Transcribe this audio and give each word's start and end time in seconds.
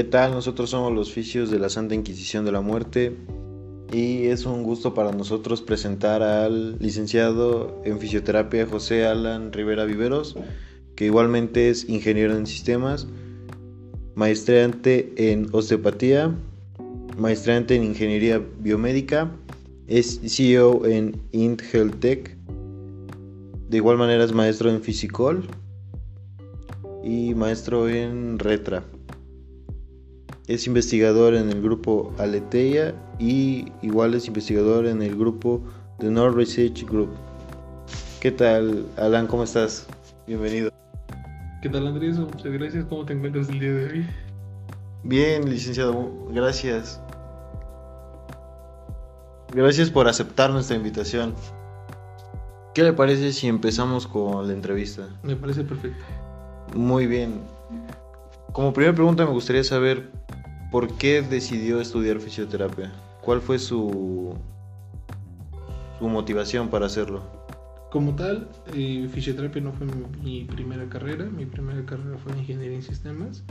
¿Qué 0.00 0.04
tal? 0.04 0.32
Nosotros 0.32 0.70
somos 0.70 0.94
los 0.94 1.10
oficios 1.10 1.50
de 1.50 1.58
la 1.58 1.68
Santa 1.68 1.94
Inquisición 1.94 2.46
de 2.46 2.52
la 2.52 2.62
Muerte 2.62 3.18
y 3.92 4.28
es 4.28 4.46
un 4.46 4.62
gusto 4.62 4.94
para 4.94 5.12
nosotros 5.12 5.60
presentar 5.60 6.22
al 6.22 6.78
licenciado 6.78 7.82
en 7.84 7.98
fisioterapia 8.00 8.66
José 8.66 9.04
Alan 9.04 9.52
Rivera 9.52 9.84
Viveros, 9.84 10.38
que 10.96 11.04
igualmente 11.04 11.68
es 11.68 11.86
ingeniero 11.86 12.34
en 12.34 12.46
sistemas, 12.46 13.08
maestrante 14.14 15.12
en 15.18 15.48
osteopatía, 15.52 16.34
maestrante 17.18 17.74
en 17.74 17.84
ingeniería 17.84 18.40
biomédica, 18.58 19.30
es 19.86 20.18
CEO 20.24 20.86
en 20.86 21.20
Int 21.32 21.60
Tech, 22.00 22.38
de 23.68 23.76
igual 23.76 23.98
manera 23.98 24.24
es 24.24 24.32
maestro 24.32 24.70
en 24.70 24.80
Fisicol 24.80 25.46
y 27.04 27.34
maestro 27.34 27.86
en 27.86 28.38
Retra. 28.38 28.82
Es 30.50 30.66
investigador 30.66 31.36
en 31.36 31.48
el 31.48 31.62
grupo 31.62 32.12
Aleteia 32.18 32.92
y 33.20 33.66
igual 33.82 34.14
es 34.14 34.26
investigador 34.26 34.84
en 34.86 35.00
el 35.00 35.16
grupo 35.16 35.62
The 36.00 36.10
North 36.10 36.34
Research 36.34 36.84
Group. 36.86 37.10
¿Qué 38.18 38.32
tal, 38.32 38.84
Alan? 38.96 39.28
¿Cómo 39.28 39.44
estás? 39.44 39.86
Bienvenido. 40.26 40.72
¿Qué 41.62 41.68
tal, 41.68 41.86
Andrés? 41.86 42.18
Muchas 42.18 42.50
gracias. 42.50 42.84
¿Cómo 42.86 43.04
te 43.04 43.12
encuentras 43.12 43.48
el 43.48 43.60
día 43.60 43.72
de 43.72 43.84
hoy? 43.92 44.06
Bien, 45.04 45.48
licenciado. 45.48 46.10
Gracias. 46.32 47.00
Gracias 49.54 49.88
por 49.88 50.08
aceptar 50.08 50.50
nuestra 50.50 50.74
invitación. 50.74 51.32
¿Qué 52.74 52.82
le 52.82 52.92
parece 52.92 53.32
si 53.32 53.46
empezamos 53.46 54.08
con 54.08 54.48
la 54.48 54.52
entrevista? 54.52 55.10
Me 55.22 55.36
parece 55.36 55.62
perfecto. 55.62 56.04
Muy 56.74 57.06
bien. 57.06 57.40
Como 58.52 58.72
primera 58.72 58.92
pregunta 58.92 59.24
me 59.24 59.30
gustaría 59.30 59.62
saber 59.62 60.10
¿Por 60.70 60.86
qué 60.98 61.20
decidió 61.20 61.80
estudiar 61.80 62.20
fisioterapia? 62.20 62.92
¿Cuál 63.22 63.40
fue 63.40 63.58
su, 63.58 64.36
motivación 66.00 66.68
para 66.68 66.86
hacerlo? 66.86 67.24
Como 67.90 68.14
tal, 68.14 68.48
eh, 68.72 69.08
fisioterapia 69.12 69.60
no 69.62 69.72
fue 69.72 69.88
mi, 70.22 70.44
primera 70.44 70.88
carrera, 70.88 71.24
mi 71.24 71.44
primera 71.44 71.84
carrera 71.84 72.16
fue 72.18 72.38
ingeniería 72.38 72.76
en 72.76 72.82
sistemas. 72.84 73.42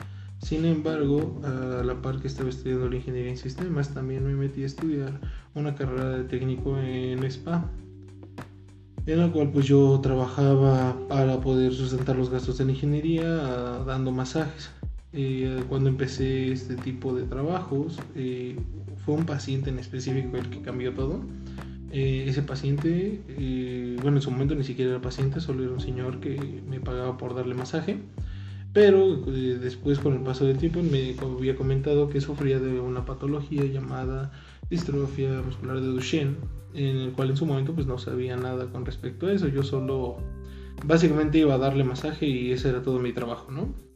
Sin 0.41 0.63
embargo, 0.63 1.41
a 1.43 1.83
la 1.83 2.01
par 2.01 2.21
que 2.21 2.27
estaba 2.27 2.47
estudiando 2.47 2.89
la 2.89 2.95
ingeniería 2.95 3.31
en 3.31 3.37
sistemas, 3.37 3.93
también 3.93 4.25
me 4.25 4.33
metí 4.33 4.63
a 4.63 4.67
estudiar 4.67 5.19
una 5.55 5.75
carrera 5.75 6.11
de 6.11 6.23
técnico 6.23 6.77
en 6.77 7.29
SPA, 7.29 7.69
en 9.05 9.19
la 9.19 9.29
cual 9.29 9.51
pues 9.51 9.65
yo 9.65 9.99
trabajaba 10.01 10.95
para 11.09 11.41
poder 11.41 11.73
sustentar 11.73 12.15
los 12.15 12.29
gastos 12.29 12.59
de 12.59 12.65
la 12.65 12.71
ingeniería 12.71 13.27
dando 13.85 14.13
masajes. 14.13 14.71
Eh, 15.11 15.63
cuando 15.67 15.89
empecé 15.89 16.51
este 16.51 16.75
tipo 16.75 17.15
de 17.15 17.23
trabajos, 17.23 17.99
eh, 18.15 18.55
fue 19.05 19.15
un 19.15 19.25
paciente 19.25 19.69
en 19.69 19.79
específico 19.79 20.37
el 20.37 20.49
que 20.49 20.61
cambió 20.61 20.93
todo. 20.93 21.21
Eh, 21.91 22.25
ese 22.27 22.43
paciente, 22.43 23.21
bueno, 24.01 24.17
en 24.17 24.21
su 24.21 24.29
momento 24.29 24.53
ni 24.53 24.63
siquiera 24.63 24.91
era 24.91 25.01
paciente, 25.01 25.39
solo 25.39 25.63
era 25.63 25.73
un 25.73 25.79
señor 25.79 26.19
que 26.19 26.61
me 26.67 26.79
pagaba 26.79 27.17
por 27.17 27.33
darle 27.35 27.55
masaje. 27.55 27.97
Pero 28.71 29.15
después, 29.15 29.97
con 29.97 30.13
el 30.13 30.21
paso 30.21 30.45
del 30.45 30.59
tiempo, 30.59 30.83
me 30.83 31.15
había 31.19 31.55
comentado 31.55 32.07
que 32.09 32.21
sufría 32.21 32.59
de 32.59 32.79
una 32.79 33.03
patología 33.03 33.65
llamada 33.65 34.31
distrofia 34.69 35.41
muscular 35.41 35.81
de 35.81 35.87
Duchenne, 35.87 36.35
en 36.75 36.97
el 36.97 37.11
cual 37.13 37.31
en 37.31 37.37
su 37.37 37.47
momento 37.47 37.73
pues 37.73 37.87
no 37.87 37.97
sabía 37.97 38.37
nada 38.37 38.71
con 38.71 38.85
respecto 38.85 39.25
a 39.25 39.33
eso. 39.33 39.47
Yo 39.47 39.63
solo 39.63 40.17
básicamente 40.85 41.39
iba 41.39 41.55
a 41.55 41.57
darle 41.57 41.83
masaje 41.83 42.27
y 42.27 42.51
ese 42.51 42.69
era 42.69 42.83
todo 42.83 42.99
mi 42.99 43.11
trabajo, 43.11 43.51
¿no? 43.51 43.88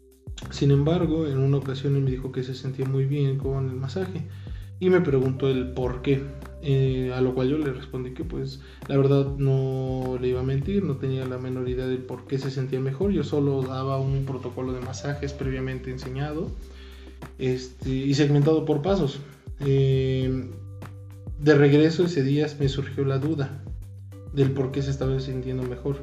Sin 0.52 0.72
embargo, 0.72 1.27
en 1.27 1.39
una 1.39 1.58
ocasión 1.58 1.95
él 1.95 2.03
me 2.03 2.11
dijo 2.11 2.31
que 2.31 2.44
se 2.44 2.53
sentía 2.53 2.86
muy 2.86 3.05
bien 3.05 3.38
con 3.38 3.69
el 3.69 3.75
masaje 3.75 4.22
y 4.79 4.90
me 4.90 5.01
preguntó 5.01 5.50
el 5.50 5.72
por 5.73 6.01
qué. 6.01 6.22
Eh, 6.66 7.12
a 7.13 7.19
lo 7.19 7.35
cual 7.35 7.50
yo 7.50 7.57
le 7.57 7.73
respondí 7.73 8.12
que 8.12 8.23
pues 8.23 8.62
la 8.88 8.95
verdad 8.95 9.35
no 9.38 10.17
le 10.22 10.29
iba 10.29 10.40
a 10.40 10.44
mentir, 10.44 10.81
no 10.81 10.95
tenía 10.95 11.25
la 11.25 11.38
menor 11.38 11.67
idea 11.67 11.85
del 11.88 11.97
por 11.97 12.25
qué 12.25 12.38
se 12.38 12.51
sentía 12.51 12.79
mejor, 12.79 13.12
yo 13.12 13.25
solo 13.25 13.63
daba 13.63 14.00
un 14.00 14.23
protocolo 14.25 14.72
de 14.72 14.79
masajes 14.79 15.34
previamente 15.34 15.91
enseñado 15.91 16.51
este, 17.38 17.90
y 17.90 18.13
segmentado 18.13 18.63
por 18.63 18.81
pasos. 18.81 19.19
Eh, 19.59 20.46
de 21.40 21.56
regreso 21.56 22.06
ese 22.06 22.23
día 22.23 22.47
me 22.57 22.69
surgió 22.69 23.03
la 23.03 23.17
duda 23.17 23.62
del 24.31 24.51
por 24.51 24.72
qué 24.72 24.81
se 24.81 24.91
estaba 24.91 25.19
sintiendo 25.19 25.63
mejor 25.63 25.97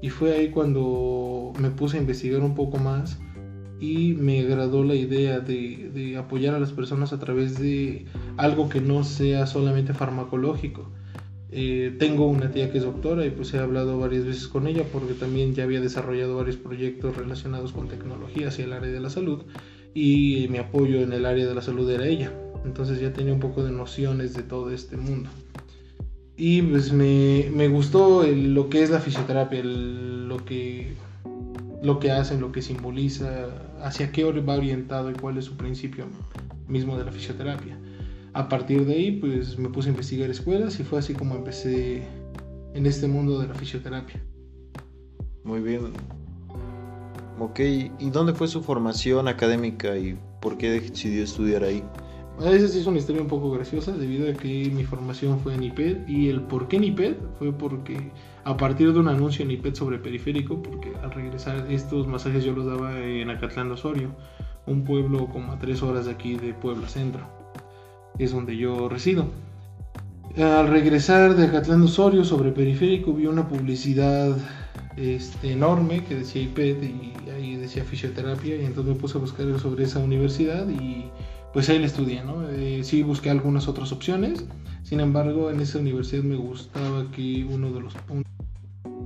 y 0.00 0.08
fue 0.08 0.34
ahí 0.34 0.50
cuando 0.50 1.52
me 1.58 1.70
puse 1.70 1.98
a 1.98 2.00
investigar 2.00 2.40
un 2.40 2.54
poco 2.54 2.78
más 2.78 3.18
y 3.80 4.14
me 4.14 4.40
agradó 4.40 4.84
la 4.84 4.94
idea 4.94 5.40
de, 5.40 6.16
apoyar 6.18 6.54
a 6.54 6.60
las 6.60 6.72
personas 6.72 7.12
a 7.12 7.18
través 7.18 7.58
de 7.58 8.06
algo 8.36 8.68
que 8.68 8.80
no 8.80 9.04
sea 9.04 9.46
solamente 9.46 9.92
farmacológico. 9.92 10.90
Eh, 11.50 11.94
tengo 11.98 12.26
una 12.26 12.50
tía 12.50 12.70
que 12.70 12.78
es 12.78 12.84
doctora 12.84 13.24
y 13.24 13.30
pues 13.30 13.54
he 13.54 13.58
hablado 13.58 13.98
varias 13.98 14.24
veces 14.24 14.48
con 14.48 14.66
ella 14.66 14.82
porque 14.92 15.14
también 15.14 15.54
ya 15.54 15.64
había 15.64 15.80
desarrollado 15.80 16.36
varios 16.36 16.56
proyectos 16.56 17.16
relacionados 17.16 17.72
con 17.72 17.88
tecnología 17.88 18.48
hacia 18.48 18.64
el 18.64 18.72
área 18.72 18.90
de 18.90 19.00
la 19.00 19.10
salud 19.10 19.44
y 19.94 20.48
mi 20.50 20.58
apoyo 20.58 21.00
en 21.00 21.12
el 21.12 21.24
área 21.24 21.46
de 21.46 21.54
la 21.54 21.62
salud 21.62 21.88
era 21.90 22.06
ella. 22.06 22.32
Entonces 22.64 23.00
ya 23.00 23.12
tenía 23.12 23.32
un 23.32 23.40
poco 23.40 23.62
de 23.62 23.72
nociones 23.72 24.34
de 24.34 24.42
todo 24.42 24.70
este 24.70 24.96
mundo. 24.96 25.30
Y 26.36 26.60
pues 26.62 26.92
me, 26.92 27.50
me 27.54 27.68
gustó 27.68 28.26
lo 28.26 28.68
que 28.68 28.82
es 28.82 28.90
la 28.90 29.00
fisioterapia, 29.00 29.62
lo 29.64 30.44
que 30.44 30.92
lo 31.86 32.00
que 32.00 32.10
hacen, 32.10 32.40
lo 32.40 32.52
que 32.52 32.62
simboliza, 32.62 33.46
hacia 33.82 34.10
qué 34.10 34.24
va 34.24 34.54
orientado 34.54 35.10
y 35.10 35.14
cuál 35.14 35.38
es 35.38 35.44
su 35.44 35.56
principio 35.56 36.06
mismo 36.66 36.98
de 36.98 37.04
la 37.04 37.12
fisioterapia. 37.12 37.78
A 38.32 38.48
partir 38.48 38.84
de 38.84 38.94
ahí, 38.94 39.12
pues 39.12 39.56
me 39.56 39.68
puse 39.68 39.88
a 39.88 39.92
investigar 39.92 40.28
escuelas 40.28 40.78
y 40.80 40.84
fue 40.84 40.98
así 40.98 41.14
como 41.14 41.36
empecé 41.36 42.02
en 42.74 42.86
este 42.86 43.06
mundo 43.06 43.38
de 43.38 43.48
la 43.48 43.54
fisioterapia. 43.54 44.20
Muy 45.44 45.60
bien. 45.60 45.92
Ok, 47.38 47.60
¿y 47.60 48.10
dónde 48.10 48.34
fue 48.34 48.48
su 48.48 48.62
formación 48.62 49.28
académica 49.28 49.96
y 49.96 50.18
por 50.40 50.58
qué 50.58 50.80
decidió 50.80 51.22
estudiar 51.22 51.62
ahí? 51.62 51.82
Esa 52.38 52.68
sí 52.68 52.80
es 52.80 52.86
una 52.86 52.98
historia 52.98 53.22
un 53.22 53.28
poco 53.28 53.50
graciosa 53.50 53.92
debido 53.92 54.30
a 54.30 54.34
que 54.34 54.70
mi 54.70 54.84
formación 54.84 55.40
fue 55.40 55.54
en 55.54 55.62
IPED 55.62 56.06
y 56.06 56.28
el 56.28 56.42
por 56.42 56.68
qué 56.68 56.76
en 56.76 56.84
IPED 56.84 57.14
fue 57.38 57.52
porque 57.52 58.10
a 58.44 58.56
partir 58.58 58.92
de 58.92 59.00
un 59.00 59.08
anuncio 59.08 59.42
en 59.42 59.52
IPED 59.52 59.74
sobre 59.74 59.98
periférico, 59.98 60.60
porque 60.60 60.92
al 61.02 61.12
regresar 61.12 61.66
estos 61.70 62.06
masajes 62.06 62.44
yo 62.44 62.52
los 62.52 62.66
daba 62.66 63.00
en 63.00 63.30
Acatlán 63.30 63.72
Osorio, 63.72 64.10
un 64.66 64.84
pueblo 64.84 65.28
como 65.28 65.52
a 65.52 65.58
tres 65.58 65.82
horas 65.82 66.04
de 66.04 66.12
aquí 66.12 66.36
de 66.36 66.52
Puebla 66.52 66.88
Centro, 66.88 67.26
es 68.18 68.32
donde 68.32 68.56
yo 68.56 68.88
resido. 68.90 69.26
Al 70.36 70.68
regresar 70.68 71.36
de 71.36 71.46
Acatlán 71.46 71.82
Osorio 71.82 72.22
sobre 72.22 72.52
periférico 72.52 73.14
vi 73.14 73.26
una 73.26 73.48
publicidad 73.48 74.36
este, 74.98 75.52
enorme 75.52 76.04
que 76.04 76.16
decía 76.16 76.42
IPED 76.42 76.82
y 76.82 77.30
ahí 77.30 77.56
decía 77.56 77.82
fisioterapia 77.82 78.56
y 78.56 78.66
entonces 78.66 78.94
me 78.94 79.00
puse 79.00 79.16
a 79.16 79.22
buscar 79.22 79.58
sobre 79.58 79.84
esa 79.84 80.00
universidad 80.00 80.68
y 80.68 81.06
pues 81.52 81.68
ahí 81.68 81.78
le 81.78 81.86
estudié, 81.86 82.22
¿no? 82.22 82.48
Eh, 82.50 82.80
sí 82.84 83.02
busqué 83.02 83.30
algunas 83.30 83.68
otras 83.68 83.92
opciones, 83.92 84.44
sin 84.82 85.00
embargo 85.00 85.50
en 85.50 85.60
esa 85.60 85.78
universidad 85.78 86.22
me 86.22 86.36
gustaba 86.36 87.10
que 87.10 87.44
uno 87.44 87.72
de 87.72 87.80
los 87.80 87.94
puntos, 87.94 88.32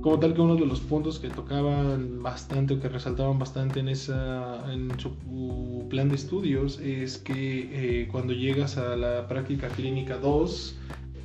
como 0.01 0.19
tal 0.19 0.33
que 0.33 0.41
uno 0.41 0.55
de 0.55 0.65
los 0.65 0.79
puntos 0.81 1.19
que 1.19 1.29
tocaban 1.29 2.21
bastante 2.21 2.73
o 2.73 2.79
que 2.79 2.89
resaltaban 2.89 3.39
bastante 3.39 3.79
en, 3.79 3.89
esa, 3.89 4.65
su 4.97 5.85
plan 5.89 6.09
de 6.09 6.15
estudios 6.15 6.79
es 6.79 7.17
que 7.17 8.01
eh, 8.01 8.07
cuando 8.11 8.33
llegas 8.33 8.77
a 8.77 8.95
la 8.95 9.27
práctica 9.27 9.67
clínica 9.69 10.17
2, 10.17 10.75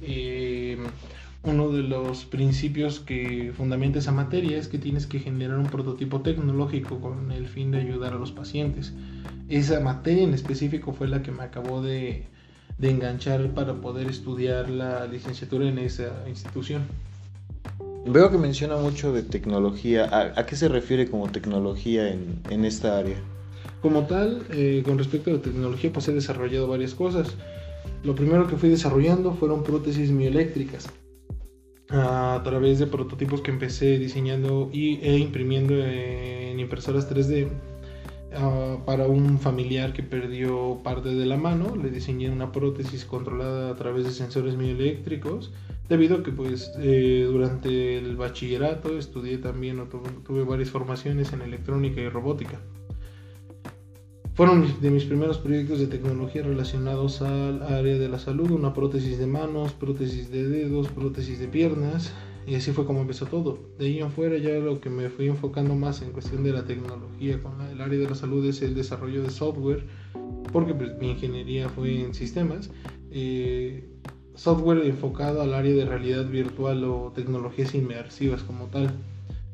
eh, 0.02 0.78
uno 1.42 1.70
de 1.70 1.82
los 1.82 2.24
principios 2.24 3.00
que 3.00 3.52
fundamenta 3.56 4.00
esa 4.00 4.12
materia 4.12 4.58
es 4.58 4.68
que 4.68 4.78
tienes 4.78 5.06
que 5.06 5.20
generar 5.20 5.58
un 5.58 5.66
prototipo 5.66 6.20
tecnológico 6.20 7.00
con 7.00 7.30
el 7.30 7.46
fin 7.46 7.70
de 7.70 7.78
ayudar 7.78 8.12
a 8.12 8.16
los 8.16 8.32
pacientes 8.32 8.92
esa 9.48 9.80
materia 9.80 10.24
en 10.24 10.34
específico 10.34 10.92
fue 10.92 11.08
la 11.08 11.22
que 11.22 11.30
me 11.30 11.42
acabó 11.42 11.82
de, 11.82 12.24
enganchar 12.80 13.50
para 13.50 13.74
poder 13.74 14.08
estudiar 14.08 14.68
la 14.68 15.06
licenciatura 15.06 15.68
en 15.68 15.78
esa 15.78 16.24
institución. 16.28 16.82
Veo 18.06 18.30
que 18.30 18.38
menciona 18.38 18.76
mucho 18.76 19.12
de 19.12 19.22
tecnología. 19.22 20.32
¿A, 20.36 20.46
qué 20.46 20.56
se 20.56 20.68
refiere 20.68 21.10
como 21.10 21.28
tecnología 21.28 22.08
en, 22.08 22.64
esta 22.64 22.98
área? 22.98 23.16
Como 23.82 24.06
tal, 24.06 24.46
eh, 24.50 24.82
con 24.84 24.98
respecto 24.98 25.30
a 25.30 25.34
la 25.34 25.40
tecnología, 25.40 25.92
pues 25.92 26.06
he 26.08 26.12
desarrollado 26.12 26.68
varias 26.68 26.94
cosas. 26.94 27.34
Lo 28.04 28.14
primero 28.14 28.46
que 28.46 28.56
fui 28.56 28.68
desarrollando 28.68 29.34
fueron 29.34 29.64
prótesis 29.64 30.10
mioeléctricas 30.10 30.88
a 31.88 32.40
través 32.44 32.78
de 32.78 32.86
prototipos 32.86 33.40
que 33.40 33.50
empecé 33.50 33.98
diseñando 33.98 34.70
y, 34.72 34.98
e 35.02 35.18
imprimiendo 35.18 35.74
en 35.74 36.58
impresoras 36.58 37.08
3D 37.08 37.48
Para 38.84 39.06
un 39.06 39.38
familiar 39.38 39.92
que 39.92 40.02
perdió 40.02 40.80
parte 40.82 41.08
de 41.08 41.26
la 41.26 41.36
mano, 41.36 41.74
le 41.74 41.90
diseñé 41.90 42.30
una 42.30 42.52
prótesis 42.52 43.04
controlada 43.04 43.70
a 43.70 43.76
través 43.76 44.04
de 44.04 44.10
sensores 44.10 44.56
mioeléctricos, 44.56 45.52
debido 45.88 46.18
a 46.18 46.22
que 46.22 46.32
pues 46.32 46.72
eh, 46.78 47.26
durante 47.30 47.98
el 47.98 48.16
bachillerato 48.16 48.98
estudié 48.98 49.38
también, 49.38 49.82
tuve, 49.88 50.44
varias 50.44 50.70
formaciones 50.70 51.32
en 51.32 51.42
electrónica 51.42 52.00
y 52.00 52.08
robótica. 52.08 52.60
fueron 54.34 54.80
de 54.80 54.90
mis 54.90 55.04
primeros 55.04 55.38
proyectos 55.38 55.78
de 55.78 55.86
tecnología 55.86 56.42
relacionados 56.42 57.22
al 57.22 57.62
área 57.62 57.96
de 57.96 58.08
la 58.08 58.18
salud, 58.18 58.50
una 58.50 58.74
prótesis 58.74 59.18
de 59.18 59.26
manos, 59.26 59.72
prótesis 59.72 60.30
de 60.30 60.46
dedos, 60.46 60.88
prótesis 60.88 61.38
de 61.38 61.48
piernas, 61.48 62.12
y 62.46 62.54
así 62.54 62.70
fue 62.70 62.86
como 62.86 63.00
empezó 63.00 63.26
todo. 63.26 63.58
De 63.78 63.86
ahí 63.86 63.98
en 63.98 64.10
fuera 64.10 64.36
ya 64.38 64.50
lo 64.50 64.80
que 64.80 64.88
me 64.88 65.08
fui 65.08 65.26
enfocando 65.26 65.74
más 65.74 66.00
en 66.02 66.12
cuestión 66.12 66.44
de 66.44 66.52
la 66.52 66.64
tecnología 66.64 67.42
con 67.42 67.60
el 67.60 67.80
área 67.80 67.98
de 67.98 68.08
la 68.08 68.14
salud 68.14 68.44
es 68.46 68.62
el 68.62 68.74
desarrollo 68.74 69.22
de 69.22 69.30
software, 69.30 69.84
porque 70.52 70.72
pues, 70.72 70.96
mi 70.98 71.10
ingeniería 71.10 71.68
fue 71.68 72.00
en 72.00 72.14
sistemas. 72.14 72.70
Eh, 73.10 73.88
software 74.36 74.86
enfocado 74.86 75.42
al 75.42 75.54
área 75.54 75.74
de 75.74 75.84
realidad 75.86 76.28
virtual 76.28 76.84
o 76.84 77.12
tecnologías 77.14 77.74
inmersivas 77.74 78.42
como 78.42 78.66
tal. 78.66 78.90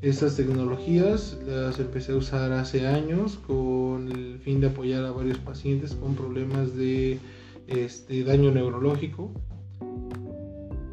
Estas 0.02 0.36
tecnologías 0.36 1.38
las 1.46 1.78
empecé 1.78 2.12
a 2.12 2.16
usar 2.16 2.52
hace 2.52 2.88
años 2.88 3.38
con 3.46 4.10
el 4.10 4.40
fin 4.40 4.60
de 4.60 4.66
apoyar 4.66 5.04
a 5.04 5.12
varios 5.12 5.38
pacientes 5.38 5.94
con 5.94 6.16
problemas 6.16 6.76
de 6.76 7.20
este, 7.68 8.24
daño 8.24 8.50
neurológico. 8.50 9.30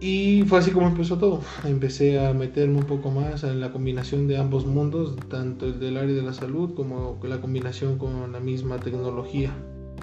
Y 0.01 0.43
fue 0.43 0.59
así 0.59 0.71
como 0.71 0.87
empezó 0.87 1.17
todo. 1.17 1.41
Empecé 1.65 2.25
a 2.25 2.33
meterme 2.33 2.77
un 2.77 2.85
poco 2.85 3.11
más 3.11 3.43
en 3.43 3.59
la 3.59 3.71
combinación 3.71 4.27
de 4.27 4.37
ambos 4.37 4.65
mundos, 4.65 5.17
tanto 5.29 5.65
el 5.65 5.79
del 5.79 5.97
área 5.97 6.15
de 6.15 6.21
la 6.21 6.33
salud 6.33 6.73
como 6.73 7.19
la 7.23 7.41
combinación 7.41 7.97
con 7.97 8.31
la 8.31 8.39
misma 8.39 8.79
tecnología. 8.79 9.51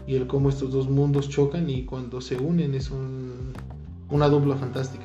Y 0.07 0.17
el 0.17 0.27
cómo 0.27 0.51
estos 0.51 0.71
dos 0.71 0.89
mundos 0.89 1.31
chocan 1.31 1.71
y 1.71 1.85
cuando 1.85 2.21
se 2.21 2.37
unen 2.37 2.75
es 2.75 2.91
una 4.11 4.29
dupla 4.29 4.57
fantástica. 4.57 5.05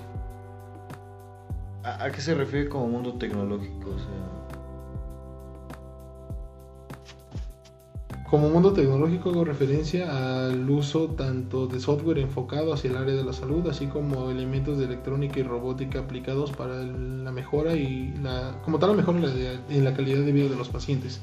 ¿A, 1.83 2.11
qué 2.11 2.21
se 2.21 2.35
refiere 2.35 2.69
como 2.69 2.87
mundo 2.87 3.13
tecnológico? 3.13 3.95
Como 8.31 8.47
mundo 8.47 8.71
tecnológico 8.71 9.29
hago 9.29 9.43
referencia 9.43 10.45
al 10.45 10.69
uso 10.69 11.09
tanto 11.09 11.67
de 11.67 11.81
software 11.81 12.17
enfocado 12.17 12.73
hacia 12.73 12.89
el 12.89 12.95
área 12.95 13.13
de 13.13 13.25
la 13.25 13.33
salud, 13.33 13.67
así 13.67 13.87
como 13.87 14.31
elementos 14.31 14.77
de 14.77 14.85
electrónica 14.85 15.41
y 15.41 15.43
robótica 15.43 15.99
aplicados 15.99 16.49
para 16.53 16.75
la 16.75 17.31
mejora 17.33 17.75
y 17.75 18.13
la, 18.23 18.57
como 18.63 18.79
tal 18.79 18.91
la 18.91 18.95
mejora 18.95 19.19
en 19.69 19.83
la 19.83 19.93
calidad 19.93 20.21
de 20.21 20.31
vida 20.31 20.47
de 20.47 20.55
los 20.55 20.69
pacientes 20.69 21.19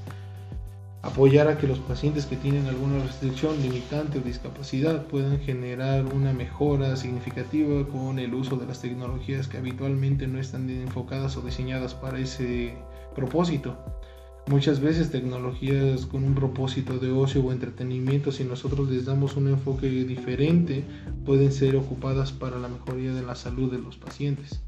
apoyar 1.00 1.48
a 1.48 1.56
que 1.56 1.66
los 1.66 1.78
pacientes 1.78 2.26
que 2.26 2.36
tienen 2.36 2.66
alguna 2.66 3.02
restricción, 3.02 3.60
limitante 3.62 4.18
o 4.18 4.20
discapacidad 4.20 5.06
puedan 5.06 5.40
generar 5.40 6.04
una 6.14 6.34
mejora 6.34 6.94
significativa 6.96 7.86
con 7.88 8.18
el 8.18 8.34
uso 8.34 8.56
de 8.56 8.66
las 8.66 8.82
tecnologías 8.82 9.48
que 9.48 9.56
habitualmente 9.56 10.26
no 10.26 10.38
están 10.38 10.68
enfocadas 10.68 11.38
o 11.38 11.40
diseñadas 11.40 11.94
para 11.94 12.18
ese 12.18 12.74
propósito. 13.14 13.78
Muchas 14.48 14.80
veces 14.80 15.10
tecnologías 15.10 16.06
con 16.06 16.24
un 16.24 16.34
propósito 16.34 16.98
de 16.98 17.10
ocio 17.10 17.44
o 17.44 17.52
entretenimiento, 17.52 18.32
si 18.32 18.44
nosotros 18.44 18.90
les 18.90 19.04
damos 19.04 19.36
un 19.36 19.48
enfoque 19.48 19.88
diferente, 19.88 20.84
pueden 21.26 21.52
ser 21.52 21.76
ocupadas 21.76 22.32
para 22.32 22.58
la 22.58 22.68
mejoría 22.68 23.12
de 23.12 23.22
la 23.22 23.34
salud 23.34 23.70
de 23.70 23.78
los 23.78 23.96
pacientes. 23.96 24.60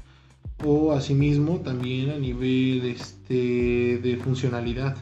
O 0.63 0.91
asimismo 0.91 1.61
también 1.61 2.11
a 2.11 2.17
nivel 2.17 2.85
este, 2.85 3.99
de 4.03 4.19
funcionalidad 4.23 4.97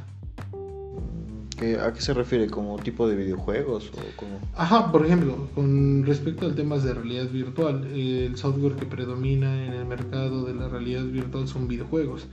¿A 1.84 1.92
qué 1.92 2.00
se 2.00 2.14
refiere? 2.14 2.48
¿Como 2.48 2.78
tipo 2.78 3.08
de 3.08 3.18
videojuegos? 3.18 3.92
O 3.94 4.16
como... 4.16 4.40
Ajá, 4.56 4.92
por 4.94 5.06
ejemplo, 5.06 5.50
con 5.56 6.06
respecto 6.06 6.46
al 6.46 6.56
tema 6.56 6.78
de 6.78 6.94
realidad 6.94 7.30
virtual, 7.30 7.86
el 7.94 8.38
software 8.38 8.75
que 8.75 8.86
predomina 8.86 9.66
en 9.66 9.74
el 9.74 9.86
mercado 9.86 10.46
de 10.46 10.56
la 10.56 10.70
realidad 10.70 11.04
virtual 11.04 11.50
son 11.50 11.68
videojuegos. 11.68 12.28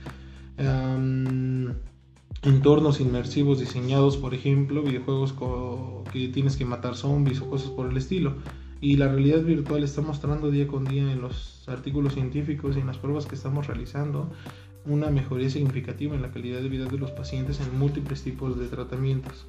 Entornos 2.43 2.99
inmersivos 2.99 3.59
diseñados, 3.59 4.17
por 4.17 4.33
ejemplo, 4.33 4.83
videojuegos 4.83 5.33
que 6.11 6.27
tienes 6.29 6.57
que 6.57 6.65
matar 6.65 6.95
zombies 6.95 7.41
o 7.41 7.49
cosas 7.49 7.69
por 7.71 7.89
el 7.89 7.97
estilo. 7.97 8.35
Y 8.79 8.97
la 8.97 9.07
realidad 9.07 9.41
virtual 9.41 9.83
está 9.83 10.01
mostrando 10.01 10.51
día 10.51 10.67
con 10.67 10.85
día 10.85 11.11
en 11.11 11.21
los 11.21 11.67
artículos 11.67 12.13
científicos 12.13 12.77
y 12.77 12.79
en 12.79 12.87
las 12.87 12.97
pruebas 12.97 13.25
que 13.25 13.35
estamos 13.35 13.67
realizando 13.67 14.29
una 14.85 15.09
mejoría 15.09 15.49
significativa 15.49 16.15
en 16.15 16.21
la 16.21 16.31
calidad 16.31 16.61
de 16.61 16.69
vida 16.69 16.85
de 16.85 16.97
los 16.97 17.11
pacientes 17.11 17.59
en 17.59 17.77
múltiples 17.77 18.23
tipos 18.23 18.57
de 18.57 18.67
tratamientos. 18.67 19.45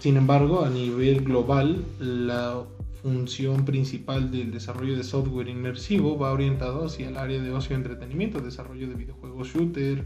sin 0.00 0.16
embargo, 0.16 0.64
a 0.64 0.70
nivel 0.70 1.22
global, 1.22 1.84
la 2.00 2.64
función 3.02 3.64
principal 3.64 4.30
del 4.32 4.50
desarrollo 4.50 4.96
de 4.96 5.04
software 5.04 5.48
inmersivo 5.48 6.18
va 6.18 6.32
orientado 6.32 6.86
hacia 6.86 7.08
el 7.08 7.16
área 7.16 7.40
de 7.40 7.52
ocio 7.52 7.74
y 7.74 7.78
entretenimiento, 7.78 8.40
desarrollo 8.40 8.88
de 8.88 8.94
videojuegos 8.94 9.48
shooter, 9.48 10.04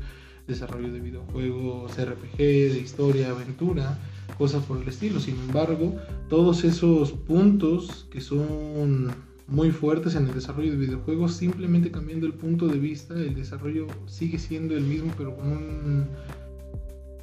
desarrollo 0.50 0.92
de 0.92 1.00
videojuegos 1.00 1.92
RPG, 1.92 2.36
de 2.36 2.80
historia, 2.80 3.30
aventura, 3.30 3.98
cosas 4.36 4.62
por 4.64 4.82
el 4.82 4.88
estilo. 4.88 5.20
Sin 5.20 5.36
embargo, 5.36 5.96
todos 6.28 6.64
esos 6.64 7.12
puntos 7.12 8.06
que 8.10 8.20
son 8.20 9.08
muy 9.46 9.70
fuertes 9.70 10.14
en 10.14 10.26
el 10.26 10.34
desarrollo 10.34 10.70
de 10.70 10.76
videojuegos, 10.76 11.34
simplemente 11.34 11.90
cambiando 11.90 12.26
el 12.26 12.34
punto 12.34 12.68
de 12.68 12.78
vista, 12.78 13.14
el 13.14 13.34
desarrollo 13.34 13.86
sigue 14.06 14.38
siendo 14.38 14.76
el 14.76 14.84
mismo, 14.84 15.12
pero 15.16 15.36
con 15.36 15.48
un 15.48 16.06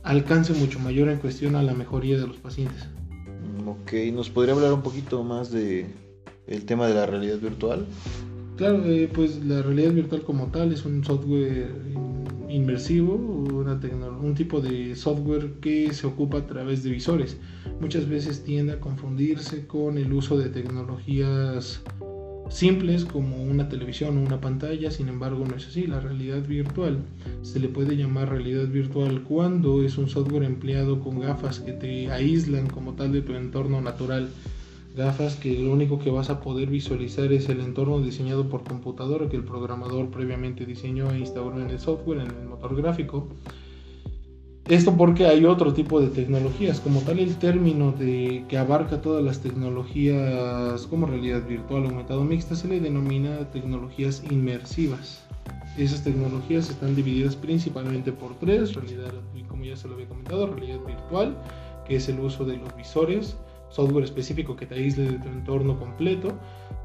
alcance 0.03 0.53
mucho 0.53 0.79
mayor 0.79 1.09
en 1.09 1.19
cuestión 1.19 1.55
a 1.55 1.63
la 1.63 1.73
mejoría 1.73 2.17
de 2.17 2.27
los 2.27 2.37
pacientes. 2.37 2.87
Mm, 3.63 3.67
ok, 3.67 3.93
¿nos 4.13 4.29
podría 4.29 4.55
hablar 4.55 4.73
un 4.73 4.81
poquito 4.81 5.23
más 5.23 5.51
de 5.51 5.85
el 6.47 6.65
tema 6.65 6.87
de 6.87 6.95
la 6.95 7.05
realidad 7.05 7.39
virtual? 7.39 7.85
Claro, 8.57 8.83
eh, 8.85 9.09
pues 9.13 9.43
la 9.45 9.61
realidad 9.61 9.91
virtual 9.91 10.23
como 10.23 10.47
tal 10.47 10.73
es 10.73 10.83
un 10.83 11.03
software 11.03 11.69
inmersivo, 12.49 13.15
una 13.15 13.79
un 14.21 14.33
tipo 14.35 14.61
de 14.61 14.95
software 14.95 15.53
que 15.61 15.93
se 15.93 16.07
ocupa 16.07 16.39
a 16.39 16.47
través 16.47 16.83
de 16.83 16.91
visores. 16.91 17.37
Muchas 17.79 18.07
veces 18.07 18.43
tiende 18.43 18.73
a 18.73 18.79
confundirse 18.79 19.67
con 19.67 19.97
el 19.97 20.11
uso 20.13 20.37
de 20.37 20.49
tecnologías 20.49 21.81
simples 22.49 23.03
como 23.05 23.43
una 23.43 23.67
televisión 23.67 24.17
o 24.17 24.21
una 24.21 24.39
pantalla, 24.39 24.89
sin 24.91 25.09
embargo 25.09 25.45
no 25.45 25.55
es 25.55 25.67
así. 25.67 25.87
La 25.87 25.99
realidad 25.99 26.45
virtual 26.47 26.99
se 27.41 27.59
le 27.59 27.67
puede 27.67 27.95
llamar 27.95 28.29
realidad 28.29 28.67
virtual 28.67 29.23
cuando 29.23 29.83
es 29.83 29.97
un 29.97 30.09
software 30.09 30.43
empleado 30.43 30.99
con 30.99 31.19
gafas 31.19 31.59
que 31.59 31.73
te 31.73 32.11
aíslan 32.11 32.67
como 32.67 32.93
tal 32.93 33.11
de 33.11 33.21
tu 33.21 33.33
entorno 33.33 33.81
natural. 33.81 34.29
Gafas 34.97 35.35
que 35.35 35.53
lo 35.53 35.71
único 35.71 35.99
que 35.99 36.09
vas 36.09 36.29
a 36.29 36.41
poder 36.41 36.69
visualizar 36.69 37.31
es 37.31 37.47
el 37.49 37.61
entorno 37.61 38.01
diseñado 38.01 38.49
por 38.49 38.63
computadora 38.63 39.29
que 39.29 39.37
el 39.37 39.43
programador 39.43 40.09
previamente 40.09 40.65
diseñó 40.65 41.11
e 41.11 41.19
instauró 41.19 41.61
en 41.61 41.69
el 41.69 41.79
software, 41.79 42.21
en 42.21 42.31
el 42.31 42.47
motor 42.49 42.75
gráfico 42.75 43.29
esto 44.69 44.97
porque 44.97 45.25
hay 45.25 45.45
otro 45.45 45.73
tipo 45.73 46.01
de 46.01 46.07
tecnologías, 46.07 46.81
como 46.81 46.99
tal 46.99 47.19
el 47.19 47.37
término 47.37 47.93
de 47.93 48.43
que 48.49 48.57
abarca 48.57 49.01
todas 49.01 49.23
las 49.23 49.39
tecnologías 49.39 50.85
como 50.87 51.05
realidad 51.05 51.47
virtual 51.47 51.85
aumentado 51.85 52.25
mixta 52.25 52.53
se 52.53 52.67
le 52.67 52.81
denomina 52.81 53.49
tecnologías 53.51 54.21
inmersivas. 54.29 55.23
Esas 55.77 56.03
tecnologías 56.03 56.69
están 56.69 56.97
divididas 56.97 57.37
principalmente 57.37 58.11
por 58.11 58.35
tres, 58.39 58.73
realidad, 58.73 59.13
como 59.47 59.63
ya 59.63 59.77
se 59.77 59.87
lo 59.87 59.93
había 59.93 60.09
comentado, 60.09 60.47
realidad 60.47 60.79
virtual, 60.85 61.37
que 61.87 61.95
es 61.95 62.09
el 62.09 62.19
uso 62.19 62.43
de 62.43 62.57
los 62.57 62.75
visores, 62.75 63.37
software 63.69 64.03
específico 64.03 64.55
que 64.55 64.65
te 64.65 64.75
aísle 64.75 65.11
de 65.11 65.19
tu 65.19 65.27
entorno 65.27 65.77
completo, 65.77 66.33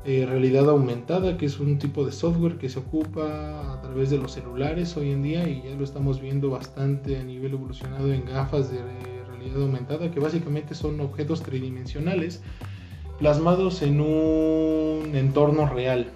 eh, 0.05 0.27
realidad 0.27 0.69
aumentada, 0.69 1.37
que 1.37 1.47
es 1.47 1.61
un 1.61 1.79
tipo 1.79 2.05
de 2.05 2.13
software 2.13 2.59
que 2.59 2.69
se 2.69 2.81
ocupa 2.81 3.73
a 3.73 3.81
través 3.81 4.11
de 4.11 4.19
los 4.19 4.33
celulares 4.33 4.97
hoy 4.97 5.11
en 5.11 5.23
día 5.23 5.49
y 5.49 5.63
ya 5.63 5.75
lo 5.77 5.85
estamos 5.85 6.21
viendo 6.21 6.51
bastante 6.51 7.19
a 7.19 7.25
nivel 7.25 7.53
evolucionado 7.53 8.13
en 8.13 8.25
gafas 8.25 8.71
de 8.71 8.79
realidad 9.29 9.63
aumentada, 9.63 10.11
que 10.11 10.21
básicamente 10.21 10.75
son 10.75 11.01
objetos 11.01 11.43
tridimensionales 11.43 12.43
plasmados 13.19 13.83
en 13.83 14.01
un 14.01 15.15
entorno 15.15 15.69
real. 15.69 16.11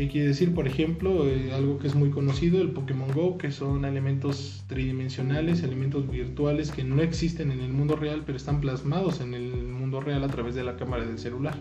¿Qué 0.00 0.08
quiere 0.08 0.28
decir? 0.28 0.54
Por 0.54 0.66
ejemplo, 0.66 1.28
eh, 1.28 1.52
algo 1.52 1.78
que 1.78 1.86
es 1.86 1.94
muy 1.94 2.08
conocido, 2.08 2.62
el 2.62 2.70
Pokémon 2.70 3.12
Go, 3.12 3.36
que 3.36 3.52
son 3.52 3.84
elementos 3.84 4.64
tridimensionales, 4.66 5.62
elementos 5.62 6.10
virtuales 6.10 6.70
que 6.70 6.84
no 6.84 7.02
existen 7.02 7.50
en 7.50 7.60
el 7.60 7.70
mundo 7.70 7.96
real, 7.96 8.22
pero 8.24 8.38
están 8.38 8.62
plasmados 8.62 9.20
en 9.20 9.34
el 9.34 9.52
mundo 9.68 10.00
real 10.00 10.24
a 10.24 10.28
través 10.28 10.54
de 10.54 10.64
la 10.64 10.78
cámara 10.78 11.04
del 11.04 11.18
celular. 11.18 11.54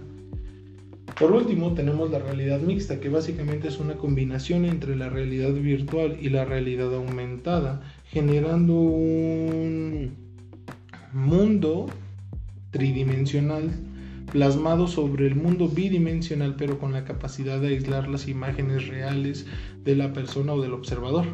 Por 1.19 1.33
último, 1.33 1.73
tenemos 1.73 2.11
la 2.11 2.19
realidad 2.19 2.61
mixta, 2.61 3.01
que 3.01 3.09
básicamente 3.09 3.67
es 3.67 3.77
una 3.77 3.95
combinación 3.95 4.63
entre 4.63 4.95
la 4.95 5.09
realidad 5.09 5.51
virtual 5.51 6.17
y 6.21 6.29
la 6.29 6.45
realidad 6.45 6.95
aumentada, 6.95 7.81
generando 8.05 8.73
un 8.73 10.13
mundo 11.11 11.87
tridimensional 12.71 13.69
plasmado 14.31 14.87
sobre 14.87 15.27
el 15.27 15.35
mundo 15.35 15.67
bidimensional, 15.67 16.55
pero 16.57 16.79
con 16.79 16.93
la 16.93 17.05
capacidad 17.05 17.59
de 17.59 17.69
aislar 17.69 18.07
las 18.07 18.27
imágenes 18.27 18.87
reales 18.87 19.45
de 19.83 19.95
la 19.95 20.13
persona 20.13 20.53
o 20.53 20.61
del 20.61 20.73
observador. 20.73 21.25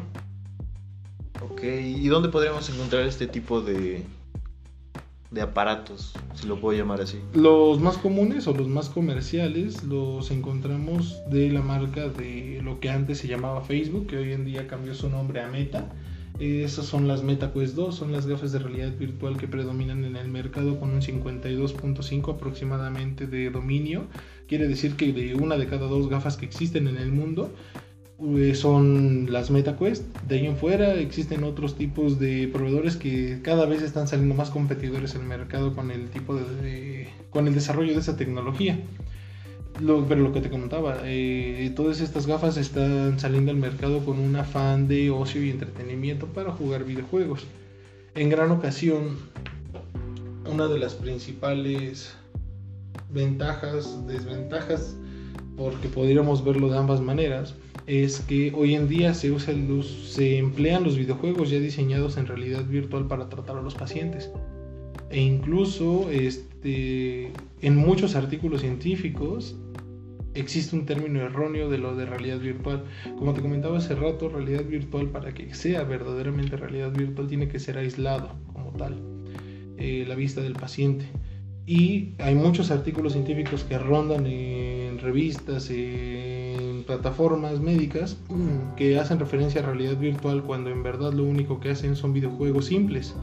Ok, 1.42 1.62
¿y 1.62 2.06
dónde 2.08 2.28
podríamos 2.28 2.68
encontrar 2.70 3.02
este 3.06 3.26
tipo 3.26 3.60
de, 3.60 4.02
de 5.30 5.40
aparatos, 5.40 6.14
si 6.34 6.46
lo 6.46 6.60
puedo 6.60 6.76
llamar 6.78 7.00
así? 7.00 7.18
Los 7.34 7.80
más 7.80 7.98
comunes 7.98 8.46
o 8.46 8.54
los 8.54 8.68
más 8.68 8.88
comerciales 8.88 9.84
los 9.84 10.30
encontramos 10.30 11.20
de 11.28 11.50
la 11.50 11.60
marca 11.60 12.08
de 12.08 12.60
lo 12.62 12.80
que 12.80 12.90
antes 12.90 13.18
se 13.18 13.28
llamaba 13.28 13.60
Facebook, 13.62 14.06
que 14.06 14.16
hoy 14.16 14.32
en 14.32 14.44
día 14.44 14.66
cambió 14.66 14.94
su 14.94 15.10
nombre 15.10 15.40
a 15.40 15.48
Meta. 15.48 15.88
Esas 16.38 16.84
son 16.84 17.08
las 17.08 17.22
MetaQuest 17.22 17.74
2, 17.74 17.94
son 17.94 18.12
las 18.12 18.26
gafas 18.26 18.52
de 18.52 18.58
realidad 18.58 18.92
virtual 18.98 19.38
que 19.38 19.48
predominan 19.48 20.04
en 20.04 20.16
el 20.16 20.28
mercado 20.28 20.78
con 20.78 20.90
un 20.90 21.00
52.5 21.00 22.34
aproximadamente 22.34 23.26
de 23.26 23.50
dominio. 23.50 24.04
Quiere 24.46 24.68
decir 24.68 24.96
que 24.96 25.12
de 25.14 25.34
una 25.34 25.56
de 25.56 25.66
cada 25.66 25.86
dos 25.86 26.10
gafas 26.10 26.36
que 26.36 26.44
existen 26.44 26.88
en 26.88 26.98
el 26.98 27.10
mundo 27.10 27.50
eh, 28.38 28.54
son 28.54 29.32
las 29.32 29.50
MetaQuest. 29.50 30.04
De 30.28 30.36
ahí 30.36 30.46
en 30.46 30.56
fuera 30.56 30.94
existen 30.94 31.42
otros 31.42 31.74
tipos 31.76 32.18
de 32.18 32.48
proveedores 32.48 32.96
que 32.96 33.40
cada 33.42 33.64
vez 33.64 33.80
están 33.80 34.06
saliendo 34.06 34.34
más 34.34 34.50
competidores 34.50 35.14
en 35.14 35.22
el 35.22 35.28
mercado 35.28 35.74
con 35.74 35.90
el 35.90 36.10
tipo 36.10 36.36
de 36.36 37.08
con 37.30 37.48
el 37.48 37.54
desarrollo 37.54 37.94
de 37.94 38.00
esa 38.00 38.16
tecnología 38.16 38.78
pero 39.78 40.22
lo 40.22 40.32
que 40.32 40.40
te 40.40 40.48
comentaba, 40.48 40.98
eh, 41.04 41.70
todas 41.76 42.00
estas 42.00 42.26
gafas 42.26 42.56
están 42.56 43.18
saliendo 43.18 43.50
al 43.50 43.58
mercado 43.58 44.04
con 44.04 44.18
un 44.18 44.34
afán 44.36 44.88
de 44.88 45.10
ocio 45.10 45.44
y 45.44 45.50
entretenimiento 45.50 46.26
para 46.26 46.52
jugar 46.52 46.84
videojuegos. 46.84 47.46
En 48.14 48.30
gran 48.30 48.50
ocasión, 48.50 49.18
una 50.50 50.68
de 50.68 50.78
las 50.78 50.94
principales 50.94 52.14
ventajas, 53.10 54.06
desventajas, 54.06 54.96
porque 55.56 55.88
podríamos 55.88 56.44
verlo 56.44 56.70
de 56.70 56.78
ambas 56.78 57.00
maneras, 57.00 57.54
es 57.86 58.20
que 58.20 58.52
hoy 58.54 58.74
en 58.74 58.88
día 58.88 59.14
se, 59.14 59.30
usa 59.30 59.54
se 60.06 60.38
emplean 60.38 60.84
los 60.84 60.96
videojuegos 60.96 61.50
ya 61.50 61.58
diseñados 61.58 62.16
en 62.16 62.26
realidad 62.26 62.64
virtual 62.64 63.06
para 63.06 63.28
tratar 63.28 63.58
a 63.58 63.62
los 63.62 63.74
pacientes. 63.74 64.30
E 65.10 65.20
incluso 65.20 66.10
este, 66.10 67.30
en 67.62 67.76
muchos 67.76 68.16
artículos 68.16 68.62
científicos 68.62 69.54
existe 70.36 70.76
un 70.76 70.86
término 70.86 71.20
erróneo 71.20 71.68
de 71.68 71.78
lo 71.78 71.96
de 71.96 72.06
realidad 72.06 72.38
virtual. 72.38 72.84
Como 73.18 73.32
te 73.32 73.42
comentaba 73.42 73.78
hace 73.78 73.94
rato, 73.94 74.28
realidad 74.28 74.64
virtual 74.64 75.08
para 75.08 75.32
que 75.32 75.54
sea 75.54 75.84
verdaderamente 75.84 76.56
realidad 76.56 76.92
virtual 76.92 77.26
tiene 77.26 77.48
que 77.48 77.58
ser 77.58 77.78
aislado 77.78 78.30
como 78.52 78.70
tal, 78.72 78.96
eh, 79.78 80.04
la 80.06 80.14
vista 80.14 80.40
del 80.40 80.54
paciente. 80.54 81.06
Y 81.66 82.14
hay 82.18 82.36
muchos 82.36 82.70
artículos 82.70 83.14
científicos 83.14 83.64
que 83.64 83.76
rondan 83.76 84.26
en 84.26 84.98
revistas, 84.98 85.68
en 85.70 86.84
plataformas 86.86 87.60
médicas, 87.60 88.16
que 88.76 88.98
hacen 88.98 89.18
referencia 89.18 89.60
a 89.60 89.66
realidad 89.66 89.96
virtual 89.98 90.44
cuando 90.44 90.70
en 90.70 90.82
verdad 90.82 91.12
lo 91.12 91.24
único 91.24 91.58
que 91.58 91.70
hacen 91.70 91.96
son 91.96 92.12
videojuegos 92.12 92.66
simples. 92.66 93.14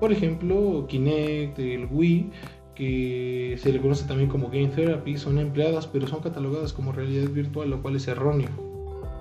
Por 0.00 0.12
ejemplo, 0.12 0.86
Kinect, 0.88 1.58
el 1.60 1.86
Wii, 1.90 2.30
que 2.74 3.58
se 3.60 3.72
le 3.72 3.80
conoce 3.80 4.06
también 4.06 4.28
como 4.28 4.48
Game 4.48 4.68
Therapy, 4.68 5.16
son 5.16 5.38
empleadas 5.38 5.86
pero 5.86 6.06
son 6.06 6.20
catalogadas 6.20 6.72
como 6.72 6.92
realidad 6.92 7.28
virtual, 7.30 7.70
lo 7.70 7.82
cual 7.82 7.96
es 7.96 8.08
erróneo. 8.08 8.50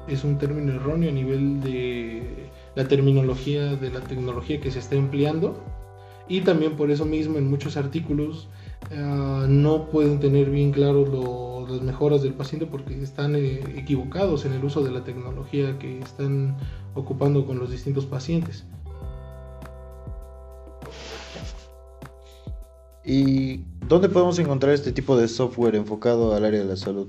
Es 0.08 0.24
un 0.24 0.38
término 0.38 0.74
erróneo 0.74 1.10
a 1.10 1.14
nivel 1.14 1.62
de 1.62 2.50
la 2.76 2.88
terminología 2.88 3.76
de 3.76 3.90
la 3.92 4.02
tecnología 4.02 4.60
que 4.60 4.72
se 4.72 4.80
está 4.80 4.96
empleando 4.96 5.56
y 6.28 6.42
también 6.42 6.76
por 6.76 6.90
eso 6.90 7.06
mismo 7.06 7.38
en 7.38 7.50
muchos 7.50 7.78
artículos 7.78 8.48
ah, 8.92 9.46
no 9.48 9.90
pueden 9.90 10.20
tener 10.20 10.50
bien 10.50 10.72
claro 10.72 11.68
las 11.70 11.82
mejoras 11.82 12.22
del 12.22 12.34
paciente 12.34 12.66
porque 12.66 13.02
están 13.02 13.36
eh, 13.36 13.62
equivocados 13.76 14.46
en 14.46 14.54
el 14.54 14.64
uso 14.64 14.84
de 14.84 14.92
la 14.92 15.04
tecnología 15.04 15.78
que 15.80 16.00
están 16.00 16.58
ocupando 16.94 17.46
con 17.46 17.60
los 17.60 17.72
distintos 17.72 18.06
pacientes. 18.06 18.66
¿Y 23.06 23.62
dónde 23.90 24.08
podemos 24.08 24.40
encontrar 24.40 24.74
este 24.74 24.92
tipo 24.94 25.18
de 25.18 25.28
software 25.28 25.76
enfocado 25.76 26.34
al 26.34 26.46
área 26.46 26.62
de 26.62 26.66
la 26.66 26.78
salud? 26.78 27.08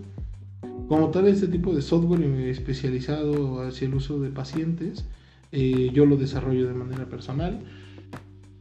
Como 0.89 1.11
tal, 1.11 1.29
este 1.29 1.47
tipo 1.47 1.75
de 1.75 1.83
software 1.83 2.23
especializado 2.49 3.63
hacia 3.63 3.87
el 3.87 3.95
uso 3.95 4.21
de 4.21 4.31
pacientes, 4.31 5.05
eh, 5.53 5.91
yo 5.95 6.05
lo 6.05 6.17
desarrollo 6.17 6.67
de 6.67 6.75
manera 6.75 7.07
personal. 7.07 7.61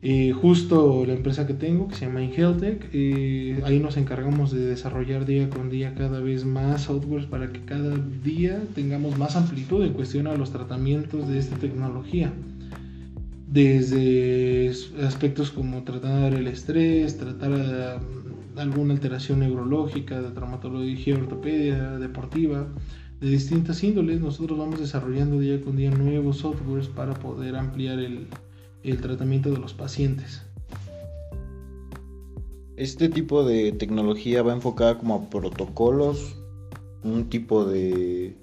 Eh, 0.06 0.34
justo 0.34 1.06
la 1.06 1.14
empresa 1.14 1.48
que 1.48 1.54
tengo, 1.54 1.88
que 1.88 1.96
se 1.96 2.06
llama 2.06 2.22
InHealthTech, 2.22 2.90
eh, 2.92 3.62
ahí 3.64 3.80
nos 3.80 3.96
encargamos 3.98 4.52
de 4.52 4.66
desarrollar 4.66 5.26
día 5.26 5.50
con 5.50 5.70
día 5.70 5.96
cada 5.96 6.20
vez 6.20 6.46
más 6.46 6.84
softwares 6.84 7.26
para 7.26 7.52
que 7.52 7.62
cada 7.62 7.96
día 8.22 8.62
tengamos 8.76 9.18
más 9.18 9.38
amplitud 9.38 9.84
en 9.84 9.94
cuestión 9.94 10.28
a 10.28 10.36
los 10.36 10.52
tratamientos 10.52 11.28
de 11.30 11.40
esta 11.40 11.56
tecnología 11.56 12.34
desde 13.54 14.72
aspectos 15.06 15.52
como 15.52 15.84
tratar 15.84 16.34
el 16.34 16.48
estrés, 16.48 17.20
tratar 17.20 17.52
mm, 17.52 18.58
alguna 18.58 18.96
alteración 18.96 19.42
neurológica, 19.42 20.20
de 20.22 20.32
traumatología, 20.32 21.16
ortopedia, 21.16 22.00
deportiva, 22.00 22.68
de 23.22 23.30
distintas 23.30 23.84
índoles, 23.84 24.20
nosotros 24.20 24.58
vamos 24.58 24.80
desarrollando 24.80 25.40
día 25.40 25.62
con 25.62 25.78
día 25.78 25.92
nuevos 25.92 26.38
softwares 26.38 26.88
para 26.88 27.14
poder 27.14 27.56
ampliar 27.56 28.00
el, 28.00 28.28
tratamiento 29.00 29.52
de 29.52 29.60
los 29.60 29.74
pacientes. 29.76 30.42
Este 32.76 33.08
tipo 33.08 33.46
de 33.46 33.72
tecnología 33.74 34.42
va 34.42 34.54
enfocada 34.54 34.98
como 34.98 35.14
a 35.14 35.30
protocolos, 35.30 36.36
un 37.04 37.30
tipo 37.30 37.66
de 37.66 38.36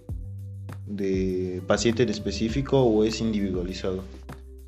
paciente 1.66 2.04
en 2.04 2.10
específico 2.10 2.80
o 2.80 3.02
es 3.02 3.20
individualizado? 3.20 4.04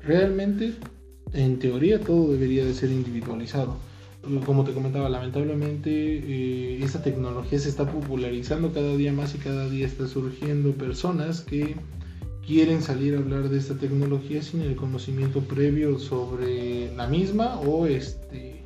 Realmente, 0.05 0.73
en 1.33 1.59
teoría, 1.59 1.99
todo 1.99 2.33
debería 2.33 2.65
de 2.65 2.73
ser 2.73 2.91
individualizado. 2.91 3.77
Como 4.45 4.63
te 4.63 4.73
comentaba, 4.73 5.09
lamentablemente 5.09 5.89
eh, 5.91 6.83
esta 6.83 7.01
tecnología 7.01 7.59
se 7.59 7.69
está 7.69 7.89
popularizando 7.89 8.73
cada 8.73 8.95
día 8.95 9.11
más 9.11 9.35
y 9.35 9.37
cada 9.37 9.69
día 9.69 9.85
está 9.85 10.07
surgiendo 10.07 10.71
personas 10.73 11.41
que 11.41 11.75
quieren 12.45 12.81
salir 12.81 13.15
a 13.15 13.19
hablar 13.19 13.49
de 13.49 13.57
esta 13.57 13.75
tecnología 13.75 14.41
sin 14.41 14.61
el 14.61 14.75
conocimiento 14.75 15.41
previo 15.41 15.99
sobre 15.99 16.93
la 16.95 17.07
misma 17.07 17.59
o 17.61 17.85
este 17.85 18.63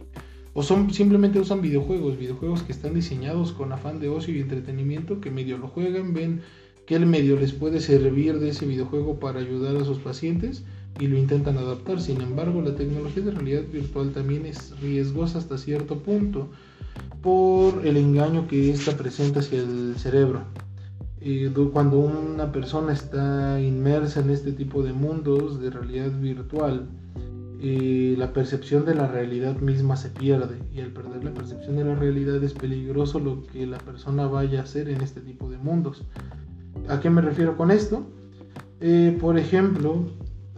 o 0.54 0.64
son 0.64 0.92
simplemente 0.92 1.40
usan 1.40 1.62
videojuegos, 1.62 2.18
videojuegos 2.18 2.64
que 2.64 2.72
están 2.72 2.96
diseñados 2.96 3.52
con 3.52 3.72
afán 3.72 4.00
de 4.00 4.10
ocio 4.10 4.36
y 4.36 4.42
entretenimiento, 4.42 5.22
que 5.22 5.30
medio 5.30 5.60
lo 5.60 5.68
juegan, 5.68 6.16
ven 6.16 6.42
que 6.88 6.96
el 6.96 7.06
medio 7.06 7.40
les 7.40 7.52
puede 7.52 7.80
servir 7.80 8.40
de 8.40 8.50
ese 8.50 8.66
videojuego 8.66 9.20
para 9.20 9.40
ayudar 9.40 9.76
a 9.76 9.86
sus 9.86 10.00
pacientes 10.00 10.64
y 11.00 11.08
lo 11.08 11.18
intentan 11.18 11.58
adaptar. 11.58 12.02
Sin 12.02 12.22
embargo, 12.22 12.62
la 12.62 12.76
tecnología 12.76 13.24
de 13.24 13.32
realidad 13.32 13.64
virtual 13.72 14.12
también 14.12 14.46
es 14.46 14.80
riesgosa 14.80 15.40
hasta 15.40 15.58
cierto 15.58 16.00
punto 16.00 16.50
por 17.22 17.86
el 17.86 17.98
engaño 17.98 18.48
que 18.48 18.72
ésta 18.72 18.96
presenta 18.96 19.40
hacia 19.40 19.60
el 19.60 19.96
cerebro. 19.98 20.42
cuando 21.74 22.00
una 22.00 22.52
persona 22.52 22.94
está 22.94 23.60
inmersa 23.60 24.22
en 24.22 24.30
este 24.30 24.52
tipo 24.54 24.84
de 24.84 24.94
mundos 24.94 25.60
de 25.60 25.70
realidad 25.70 26.12
virtual, 26.12 26.88
eh, 27.60 28.14
la 28.18 28.34
percepción 28.34 28.86
de 28.86 28.94
la 28.94 29.08
realidad 29.08 29.58
misma 29.60 29.98
se 29.98 30.10
pierde 30.10 30.60
y 30.72 30.80
al 30.80 30.92
perder 30.92 31.24
la 31.24 31.34
percepción 31.34 31.76
de 31.76 31.86
la 31.86 31.96
realidad 31.96 32.42
es 32.44 32.54
peligroso 32.54 33.20
lo 33.20 33.44
que 33.48 33.66
la 33.66 33.80
persona 33.80 34.28
vaya 34.28 34.60
a 34.60 34.64
hacer 34.64 34.90
en 34.90 35.02
este 35.02 35.22
tipo 35.22 35.50
de 35.50 35.58
mundos. 35.58 36.04
¿A 36.88 37.00
qué 37.00 37.10
me 37.10 37.22
refiero 37.22 37.58
con 37.58 37.72
esto? 37.72 38.06
Eh, 38.80 39.18
por 39.20 39.40
ejemplo, 39.40 40.06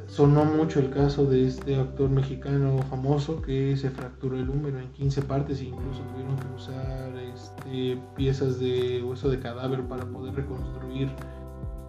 sonó 0.09 0.43
mucho 0.43 0.79
el 0.79 0.89
caso 0.89 1.25
de 1.25 1.47
este 1.47 1.75
actor 1.75 2.09
mexicano 2.09 2.79
famoso 2.89 3.41
que 3.41 3.77
se 3.77 3.89
fracturó 3.89 4.37
el 4.37 4.49
húmero 4.49 4.79
en 4.79 4.91
15 4.93 5.21
partes 5.23 5.61
e 5.61 5.65
incluso 5.65 6.01
tuvieron 6.01 6.35
que 6.35 6.47
usar 6.55 7.11
este, 7.33 7.97
piezas 8.15 8.59
de 8.59 9.03
hueso 9.03 9.29
de 9.29 9.39
cadáver 9.39 9.81
para 9.83 10.05
poder 10.05 10.35
reconstruir 10.35 11.09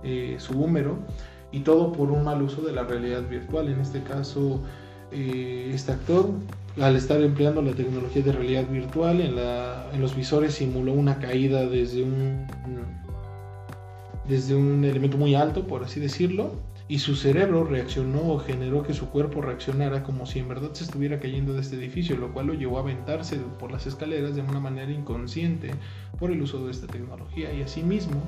eh, 0.02 0.36
su 0.38 0.58
húmero 0.60 0.98
y 1.50 1.60
todo 1.60 1.92
por 1.92 2.10
un 2.10 2.24
mal 2.24 2.42
uso 2.42 2.62
de 2.62 2.72
la 2.72 2.84
realidad 2.84 3.28
virtual. 3.28 3.68
En 3.68 3.80
este 3.80 4.02
caso, 4.02 4.60
eh, 5.12 5.70
este 5.74 5.92
actor, 5.92 6.30
al 6.80 6.96
estar 6.96 7.20
empleando 7.20 7.62
la 7.62 7.72
tecnología 7.72 8.22
de 8.22 8.32
realidad 8.32 8.68
virtual, 8.68 9.20
en, 9.20 9.36
en 9.38 10.00
los 10.00 10.14
visores 10.14 10.54
simuló 10.54 10.92
una 10.92 11.18
caída 11.18 11.66
desde 11.66 12.02
un, 12.02 12.46
desde 14.30 14.54
un 14.54 14.84
elemento 14.84 15.18
muy 15.18 15.34
alto, 15.34 15.66
por 15.66 15.82
así 15.82 16.00
decirlo, 16.00 16.52
y 16.88 17.00
su 17.00 17.14
cerebro 17.14 17.64
reaccionó 17.64 18.20
o 18.32 18.38
generó 18.38 18.82
que 18.82 18.94
su 18.94 19.10
cuerpo 19.10 19.40
reaccionara 19.42 20.02
como 20.02 20.24
si 20.26 20.38
en 20.38 20.48
verdad 20.48 20.72
se 20.72 20.84
estuviera 20.84 21.20
cayendo 21.20 21.52
de 21.52 21.60
este 21.60 21.76
edificio, 21.76 22.16
lo 22.16 22.32
cual 22.32 22.46
lo 22.46 22.54
llevó 22.54 22.78
a 22.78 22.82
aventarse 22.82 23.36
por 23.58 23.70
las 23.70 23.86
escaleras 23.86 24.34
de 24.34 24.42
una 24.42 24.60
manera 24.60 24.90
inconsciente 24.90 25.70
por 26.18 26.30
el 26.30 26.42
uso 26.42 26.64
de 26.64 26.70
esta 26.70 26.86
tecnología. 26.86 27.52
Y 27.52 27.62
asimismo, 27.62 28.22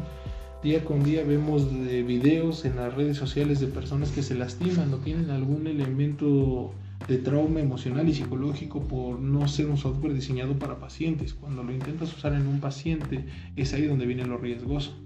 día 0.62 0.84
con 0.84 1.02
día 1.02 1.24
vemos 1.24 1.72
videos 1.72 2.64
en 2.64 2.76
las 2.76 2.94
redes 2.94 3.16
sociales 3.16 3.58
de 3.60 3.66
personas 3.68 4.10
que 4.10 4.22
se 4.22 4.34
lastiman 4.34 4.92
o 4.92 4.98
tienen 4.98 5.30
algún 5.30 5.66
elemento 5.66 6.72
de 7.08 7.18
trauma 7.18 7.58
emocional 7.58 8.08
y 8.08 8.14
psicológico 8.14 8.86
por 8.86 9.18
no 9.18 9.48
ser 9.48 9.66
un 9.66 9.76
software 9.76 10.14
diseñado 10.14 10.56
para 10.58 10.78
pacientes. 10.78 11.34
Cuando 11.34 11.64
lo 11.64 11.72
intentas 11.72 12.16
usar 12.16 12.32
en 12.34 12.46
un 12.46 12.60
paciente 12.60 13.24
es 13.56 13.72
ahí 13.74 13.86
donde 13.86 14.06
viene 14.06 14.24
lo 14.24 14.38
riesgoso. 14.38 15.01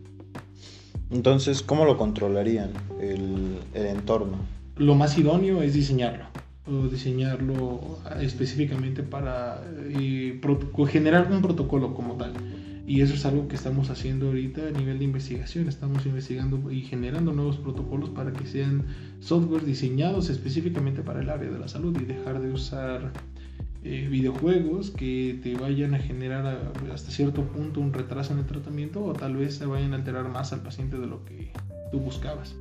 Entonces, 1.10 1.62
¿cómo 1.62 1.84
lo 1.84 1.96
controlarían 1.96 2.70
el, 3.00 3.58
entorno? 3.74 4.38
Lo 4.76 4.94
más 4.94 5.16
idóneo 5.16 5.62
es 5.62 5.74
diseñarlo, 5.74 6.24
o 6.66 6.88
diseñarlo 6.88 7.98
específicamente 8.20 9.02
para 9.02 9.62
eh, 9.90 10.40
generar 10.88 11.30
un 11.30 11.42
protocolo 11.42 11.94
como 11.94 12.14
tal. 12.14 12.32
Y 12.88 13.00
eso 13.00 13.14
es 13.14 13.26
algo 13.26 13.48
que 13.48 13.56
estamos 13.56 13.90
haciendo 13.90 14.26
ahorita 14.26 14.68
a 14.68 14.70
nivel 14.70 14.98
de 15.00 15.04
investigación. 15.04 15.68
Estamos 15.68 16.06
investigando 16.06 16.70
y 16.70 16.82
generando 16.82 17.32
nuevos 17.32 17.56
protocolos 17.56 18.10
para 18.10 18.32
que 18.32 18.46
sean 18.46 18.84
software 19.18 19.64
diseñados 19.64 20.30
específicamente 20.30 21.02
para 21.02 21.20
el 21.20 21.28
área 21.28 21.50
de 21.50 21.58
la 21.58 21.66
salud 21.66 21.96
y 22.00 22.04
dejar 22.04 22.40
de 22.40 22.52
usar 22.52 23.12
eh, 23.84 24.08
videojuegos 24.10 24.90
que 24.90 25.38
te 25.42 25.54
vayan 25.54 25.94
a 25.94 25.98
generar 25.98 26.72
hasta 26.92 27.10
cierto 27.10 27.42
punto 27.44 27.80
un 27.80 27.92
retraso 27.92 28.32
en 28.32 28.40
el 28.40 28.46
tratamiento 28.46 29.04
o 29.04 29.12
tal 29.12 29.36
vez 29.36 29.54
se 29.56 29.66
vayan 29.66 29.92
a 29.92 29.96
alterar 29.96 30.28
más 30.28 30.52
al 30.52 30.62
paciente 30.62 30.98
de 30.98 31.06
lo 31.06 31.24
que 31.24 31.52
tú 31.90 32.00
buscabas. 32.00 32.54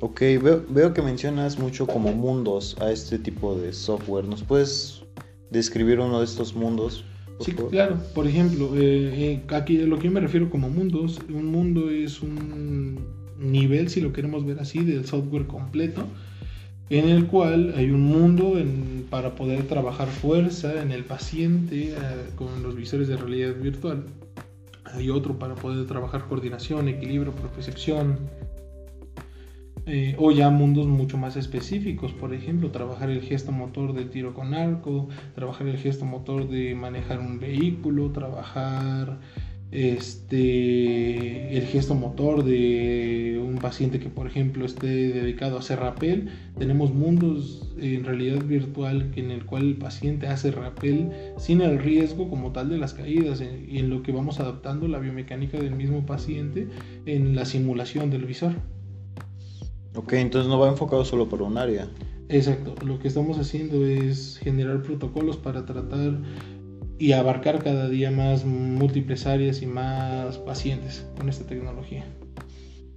Ok, 0.00 0.20
veo, 0.42 0.64
veo 0.68 0.94
que 0.94 1.02
mencionas 1.02 1.58
mucho 1.58 1.86
como 1.86 2.12
mundos 2.12 2.76
a 2.80 2.92
este 2.92 3.18
tipo 3.18 3.56
de 3.56 3.72
software. 3.72 4.26
¿Nos 4.26 4.42
puedes 4.42 5.02
describir 5.50 5.98
uno 5.98 6.18
de 6.18 6.24
estos 6.24 6.54
mundos? 6.54 7.04
Sí, 7.40 7.52
claro. 7.52 7.96
Por 8.14 8.26
ejemplo, 8.26 8.76
eh, 8.76 9.40
eh, 9.48 9.54
aquí 9.54 9.78
lo 9.78 9.98
que 9.98 10.06
yo 10.06 10.10
me 10.10 10.20
refiero 10.20 10.50
como 10.50 10.68
mundos, 10.68 11.18
un 11.28 11.46
mundo 11.46 11.90
es 11.90 12.20
un 12.20 12.98
nivel, 13.38 13.88
si 13.88 14.00
lo 14.00 14.12
queremos 14.12 14.44
ver 14.44 14.58
así, 14.60 14.84
del 14.84 15.06
software 15.06 15.46
completo, 15.46 16.06
en 16.90 17.08
el 17.08 17.26
cual 17.26 17.74
hay 17.76 17.90
un 17.90 18.02
mundo 18.02 18.54
para 19.10 19.34
poder 19.34 19.66
trabajar 19.66 20.08
fuerza 20.08 20.82
en 20.82 20.92
el 20.92 21.04
paciente 21.04 21.90
eh, 21.90 21.94
con 22.36 22.62
los 22.62 22.76
visores 22.76 23.08
de 23.08 23.16
realidad 23.16 23.54
virtual. 23.54 24.04
Hay 24.84 25.10
otro 25.10 25.38
para 25.38 25.54
poder 25.54 25.86
trabajar 25.86 26.24
coordinación, 26.28 26.88
equilibrio, 26.88 27.32
percepción, 27.32 28.18
eh, 29.90 30.14
o 30.18 30.30
ya 30.32 30.50
mundos 30.50 30.86
mucho 30.86 31.16
más 31.16 31.36
específicos, 31.36 32.12
por 32.12 32.34
ejemplo, 32.34 32.70
trabajar 32.70 33.08
el 33.08 33.22
gesto 33.22 33.52
motor 33.52 33.94
del 33.94 34.10
tiro 34.10 34.34
con 34.34 34.52
arco, 34.52 35.08
trabajar 35.34 35.66
el 35.66 35.78
gesto 35.78 36.04
motor 36.04 36.46
de 36.46 36.74
manejar 36.74 37.20
un 37.20 37.40
vehículo, 37.40 38.10
trabajar 38.12 39.18
este 39.70 41.58
el 41.58 41.66
gesto 41.66 41.94
motor 41.94 42.42
de 42.42 43.38
un 43.44 43.56
paciente 43.56 44.00
que 44.00 44.08
por 44.08 44.26
ejemplo 44.26 44.64
esté 44.64 44.86
dedicado 44.86 45.56
a 45.56 45.58
hacer 45.60 45.80
rappel 45.80 46.30
tenemos 46.58 46.94
mundos 46.94 47.68
en 47.78 48.04
realidad 48.04 48.42
virtual 48.44 49.12
en 49.16 49.30
el 49.30 49.44
cual 49.44 49.64
el 49.64 49.76
paciente 49.76 50.26
hace 50.26 50.52
rappel 50.52 51.10
sin 51.36 51.60
el 51.60 51.78
riesgo 51.78 52.30
como 52.30 52.52
tal 52.52 52.70
de 52.70 52.78
las 52.78 52.94
caídas 52.94 53.42
y 53.42 53.78
en 53.78 53.90
lo 53.90 54.02
que 54.02 54.12
vamos 54.12 54.40
adaptando 54.40 54.88
la 54.88 54.98
biomecánica 54.98 55.58
del 55.58 55.74
mismo 55.74 56.06
paciente 56.06 56.68
en 57.04 57.36
la 57.36 57.44
simulación 57.44 58.10
del 58.10 58.24
visor. 58.24 58.54
Ok, 59.94 60.14
entonces 60.14 60.48
no 60.48 60.58
va 60.58 60.68
enfocado 60.68 61.04
solo 61.04 61.28
por 61.28 61.42
un 61.42 61.58
área. 61.58 61.88
Exacto, 62.28 62.74
lo 62.84 62.98
que 62.98 63.08
estamos 63.08 63.38
haciendo 63.38 63.86
es 63.86 64.38
generar 64.42 64.82
protocolos 64.82 65.38
para 65.38 65.64
tratar 65.64 66.18
y 66.98 67.12
abarcar 67.12 67.62
cada 67.62 67.88
día 67.88 68.10
más 68.10 68.44
múltiples 68.44 69.26
áreas 69.26 69.62
y 69.62 69.66
más 69.66 70.38
pacientes 70.38 71.06
con 71.16 71.28
esta 71.28 71.44
tecnología. 71.46 72.04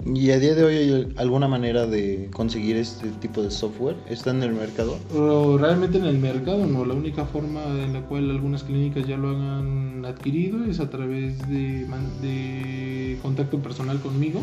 ¿Y 0.03 0.31
a 0.31 0.39
día 0.39 0.55
de 0.55 0.63
hoy 0.63 0.75
hay 0.77 1.13
alguna 1.17 1.47
manera 1.47 1.85
de 1.85 2.29
conseguir 2.33 2.75
este 2.75 3.09
tipo 3.19 3.43
de 3.43 3.51
software? 3.51 3.95
¿Está 4.09 4.31
en 4.31 4.41
el 4.41 4.53
mercado? 4.53 4.97
realmente 5.59 5.99
en 5.99 6.05
el 6.05 6.17
mercado 6.17 6.65
no. 6.65 6.85
La 6.85 6.95
única 6.95 7.25
forma 7.25 7.63
en 7.83 7.93
la 7.93 8.01
cual 8.07 8.31
algunas 8.31 8.63
clínicas 8.63 9.07
ya 9.07 9.17
lo 9.17 9.29
han 9.29 10.03
adquirido 10.03 10.65
es 10.65 10.79
a 10.79 10.89
través 10.89 11.37
de, 11.47 11.85
de 12.21 13.19
contacto 13.21 13.61
personal 13.61 13.99
conmigo 14.01 14.41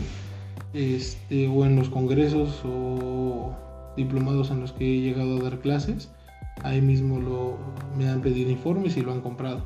este, 0.75 1.49
o 1.49 1.65
en 1.65 1.77
los 1.77 1.89
congresos 1.89 2.61
o 2.65 3.55
diplomados 3.97 4.51
en 4.51 4.61
los 4.61 4.73
que 4.73 4.85
he 4.85 5.01
llegado 5.01 5.39
a 5.39 5.43
dar 5.43 5.59
clases, 5.59 6.11
ahí 6.63 6.81
mismo 6.81 7.19
lo, 7.19 7.57
me 7.97 8.09
han 8.09 8.21
pedido 8.21 8.51
informes 8.51 8.97
y 8.97 9.03
lo 9.03 9.13
han 9.13 9.21
comprado. 9.21 9.63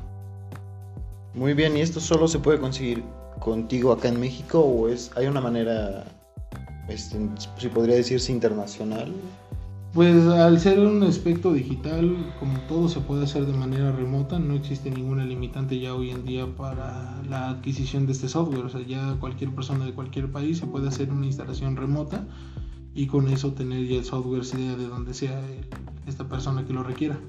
Muy 1.33 1.53
bien, 1.53 1.75
¿y 1.77 1.81
esto 1.81 1.99
solo 1.99 2.27
se 2.27 2.39
puede 2.39 2.59
conseguir 2.59 3.03
contigo 3.39 3.91
acá 3.91 4.09
en 4.09 4.19
México 4.19 4.59
o 4.59 4.87
es 4.87 5.11
hay 5.15 5.27
una 5.27 5.41
manera, 5.41 6.05
este, 6.87 7.17
si 7.57 7.67
podría 7.69 7.95
decirse 7.95 8.31
internacional? 8.31 9.11
Pues 9.93 10.25
al 10.25 10.59
ser 10.59 10.79
un 10.79 11.03
aspecto 11.03 11.53
digital, 11.53 12.33
como 12.39 12.59
todo 12.61 12.89
se 12.89 12.99
puede 12.99 13.25
hacer 13.25 13.45
de 13.45 13.53
manera 13.53 13.91
remota, 13.91 14.39
no 14.39 14.55
existe 14.55 14.89
ninguna 14.89 15.23
limitante 15.23 15.79
ya 15.79 15.93
hoy 15.93 16.09
en 16.09 16.25
día 16.25 16.47
para 16.57 17.21
la 17.29 17.51
adquisición 17.51 18.07
de 18.07 18.13
este 18.13 18.27
software. 18.27 18.65
O 18.65 18.69
sea, 18.69 18.81
ya 18.81 19.15
cualquier 19.19 19.51
persona 19.51 19.85
de 19.85 19.93
cualquier 19.93 20.31
país 20.31 20.57
se 20.57 20.65
puede 20.65 20.87
hacer 20.87 21.11
una 21.11 21.27
instalación 21.27 21.75
remota 21.75 22.25
y 22.95 23.07
con 23.07 23.27
eso 23.27 23.53
tener 23.53 23.87
ya 23.87 23.97
el 23.97 24.05
software 24.05 24.45
sea 24.45 24.75
de 24.75 24.87
donde 24.87 25.13
sea 25.13 25.39
esta 26.07 26.27
persona 26.27 26.65
que 26.65 26.73
lo 26.73 26.83
requiera. 26.83 27.19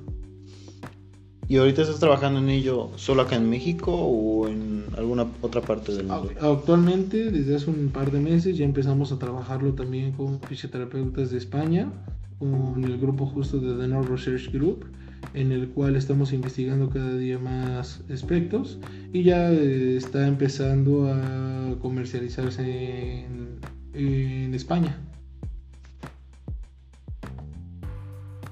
¿Y 1.47 1.59
ahorita 1.59 1.83
estás 1.83 2.01
trabajando 2.01 2.41
en 2.41 2.49
ello 2.49 2.91
solo 2.97 3.23
acá 3.23 3.37
en 3.37 3.51
México 3.51 3.95
o 3.95 4.49
en 4.49 4.85
alguna 4.97 5.27
otra 5.43 5.61
parte 5.61 5.93
del 5.93 6.07
mundo? 6.07 6.31
Actualmente, 6.41 7.31
desde 7.31 7.57
hace 7.57 7.71
un 7.71 7.91
par 7.91 8.11
de 8.11 8.21
meses, 8.21 8.57
ya 8.57 8.65
empezamos 8.65 9.13
a 9.13 9.19
trabajarlo 9.19 9.75
también 9.75 10.13
con 10.13 10.41
fisioterapeutas 10.41 11.31
de 11.31 11.39
España 11.39 11.93
con 12.39 12.85
el 12.85 12.99
grupo 12.99 13.27
justo 13.27 13.59
de 13.59 13.75
The 13.81 13.89
North 13.89 14.09
Research 14.09 14.53
Group, 14.53 14.87
en 15.35 15.53
el 15.53 15.69
cual 15.69 15.97
estamos 15.97 16.33
investigando 16.33 16.91
cada 16.91 17.17
día 17.17 17.39
más 17.39 18.03
aspectos 18.13 18.79
y 19.13 19.23
ya 19.23 19.51
eh, 19.53 19.97
está 19.97 20.27
empezando 20.27 21.13
a 21.13 21.77
comercializarse 21.81 23.25
en, 23.25 23.59
en 23.95 24.55
España. 24.55 24.99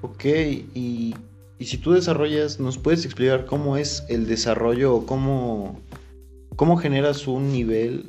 Ok, 0.03 0.25
y, 0.75 1.15
si 1.61 1.77
tú 1.77 1.93
desarrollas, 1.93 2.59
¿nos 2.59 2.77
puedes 2.77 3.05
explicar 3.05 3.45
cómo 3.45 3.77
es 3.77 4.03
el 4.09 4.27
desarrollo 4.27 4.93
o 4.93 5.05
cómo, 5.05 5.79
cómo 6.57 6.75
generas 6.75 7.25
un 7.25 7.53
nivel 7.53 8.07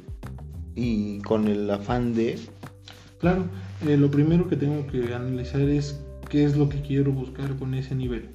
y 0.74 1.20
con 1.20 1.46
el 1.46 1.70
afán 1.70 2.12
de... 2.12 2.40
Claro, 3.20 3.44
eh, 3.86 3.96
lo 3.96 4.10
primero 4.10 4.48
que 4.48 4.56
tengo 4.56 4.84
que 4.88 5.14
analizar 5.14 5.60
es 5.60 6.00
qué 6.28 6.44
es 6.44 6.56
lo 6.56 6.68
que 6.68 6.82
quiero 6.82 7.12
buscar 7.12 7.54
con 7.54 7.74
ese 7.74 7.94
nivel. 7.94 8.30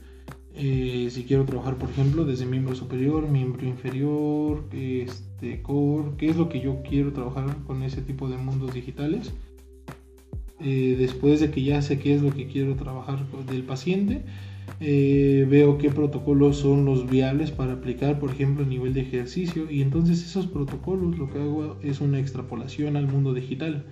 Eh, 0.56 1.10
si 1.12 1.26
quiero 1.26 1.44
trabajar, 1.44 1.76
por 1.76 1.90
ejemplo, 1.90 2.24
desde 2.24 2.46
miembro 2.46 2.76
superior, 2.76 3.28
miembro 3.28 3.68
inferior, 3.68 4.64
este, 4.72 5.62
core, 5.62 6.12
qué 6.18 6.30
es 6.30 6.38
lo 6.38 6.48
que 6.48 6.62
yo 6.62 6.82
quiero 6.82 7.12
trabajar 7.12 7.58
con 7.68 7.84
ese 7.84 8.02
tipo 8.02 8.30
de 8.30 8.38
mundos 8.38 8.74
digitales. 8.74 9.34
Eh, 10.62 10.96
después 10.98 11.40
de 11.40 11.52
que 11.52 11.64
ya 11.64 11.82
sé 11.82 12.00
qué 12.00 12.16
es 12.16 12.22
lo 12.22 12.32
que 12.34 12.48
quiero 12.48 12.76
trabajar 12.76 13.20
del 13.50 13.64
paciente, 13.64 14.24
veo 14.80 15.78
qué 15.78 15.90
protocolos 15.90 16.58
son 16.58 16.86
los 16.86 17.10
viables 17.10 17.52
para 17.52 17.74
aplicar, 17.74 18.20
por 18.20 18.32
ejemplo, 18.32 18.64
a 18.64 18.68
nivel 18.68 18.94
de 18.94 19.02
ejercicio, 19.02 19.70
y 19.70 19.82
entonces 19.82 20.24
esos 20.24 20.48
protocolos 20.48 21.18
lo 21.18 21.30
que 21.30 21.40
hago 21.40 21.78
es 21.82 22.02
una 22.02 22.20
extrapolación 22.20 22.96
al 22.96 23.08
mundo 23.08 23.34
digital 23.34 23.86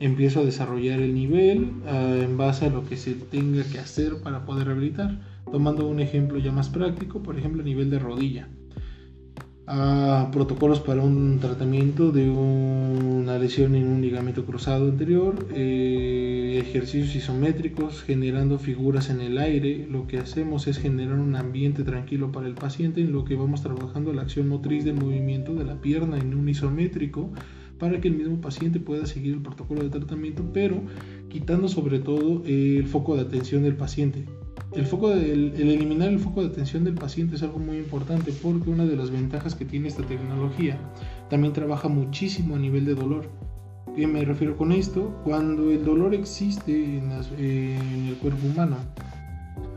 empiezo 0.00 0.40
a 0.40 0.44
desarrollar 0.44 1.00
el 1.00 1.14
nivel 1.14 1.72
ah, 1.86 2.16
en 2.22 2.36
base 2.36 2.66
a 2.66 2.70
lo 2.70 2.84
que 2.86 2.96
se 2.96 3.14
tenga 3.14 3.64
que 3.64 3.78
hacer 3.78 4.20
para 4.22 4.44
poder 4.44 4.66
rehabilitar. 4.66 5.20
Tomando 5.50 5.86
un 5.86 6.00
ejemplo 6.00 6.38
ya 6.38 6.52
más 6.52 6.68
práctico, 6.68 7.22
por 7.22 7.38
ejemplo, 7.38 7.62
a 7.62 7.64
nivel 7.64 7.90
de 7.90 7.98
rodilla. 7.98 8.48
Ah, 9.70 10.30
protocolos 10.32 10.80
para 10.80 11.02
un 11.02 11.40
tratamiento 11.40 12.10
de 12.10 12.30
una 12.30 13.38
lesión 13.38 13.74
en 13.74 13.86
un 13.86 14.00
ligamento 14.00 14.46
cruzado 14.46 14.86
anterior, 14.86 15.46
eh, 15.54 16.58
ejercicios 16.58 17.14
isométricos 17.14 18.02
generando 18.02 18.58
figuras 18.58 19.10
en 19.10 19.20
el 19.20 19.36
aire. 19.36 19.86
Lo 19.90 20.06
que 20.06 20.16
hacemos 20.16 20.68
es 20.68 20.78
generar 20.78 21.18
un 21.18 21.36
ambiente 21.36 21.84
tranquilo 21.84 22.32
para 22.32 22.46
el 22.46 22.54
paciente 22.54 23.02
en 23.02 23.12
lo 23.12 23.26
que 23.26 23.34
vamos 23.34 23.62
trabajando 23.62 24.14
la 24.14 24.22
acción 24.22 24.48
motriz 24.48 24.86
del 24.86 24.94
movimiento 24.94 25.54
de 25.54 25.64
la 25.64 25.82
pierna 25.82 26.16
en 26.16 26.34
un 26.34 26.48
isométrico 26.48 27.30
para 27.78 28.00
que 28.00 28.08
el 28.08 28.14
mismo 28.14 28.40
paciente 28.40 28.80
pueda 28.80 29.04
seguir 29.04 29.34
el 29.34 29.42
protocolo 29.42 29.82
de 29.82 29.90
tratamiento, 29.90 30.46
pero 30.54 30.80
quitando 31.28 31.68
sobre 31.68 31.98
todo 31.98 32.42
el 32.46 32.86
foco 32.86 33.16
de 33.16 33.20
atención 33.20 33.64
del 33.64 33.76
paciente. 33.76 34.24
El, 34.78 34.86
foco 34.86 35.10
el, 35.10 35.54
eliminar 35.56 36.08
el 36.08 36.20
foco 36.20 36.40
de 36.40 36.50
atención 36.50 36.84
del 36.84 36.94
paciente 36.94 37.34
es 37.34 37.42
algo 37.42 37.58
muy 37.58 37.78
importante 37.78 38.32
porque 38.32 38.70
una 38.70 38.86
de 38.86 38.94
las 38.94 39.10
ventajas 39.10 39.56
que 39.56 39.64
tiene 39.64 39.88
esta 39.88 40.04
tecnología 40.04 40.78
también 41.28 41.52
trabaja 41.52 41.88
muchísimo 41.88 42.54
a 42.54 42.60
nivel 42.60 42.84
de 42.84 42.94
dolor. 42.94 43.28
¿Qué 43.96 44.06
me 44.06 44.24
refiero 44.24 44.56
con 44.56 44.70
esto? 44.70 45.20
Cuando 45.24 45.72
el 45.72 45.84
dolor 45.84 46.14
existe 46.14 46.72
en, 46.72 47.10
en 47.38 48.06
el 48.06 48.16
cuerpo 48.22 48.46
humano, 48.46 48.76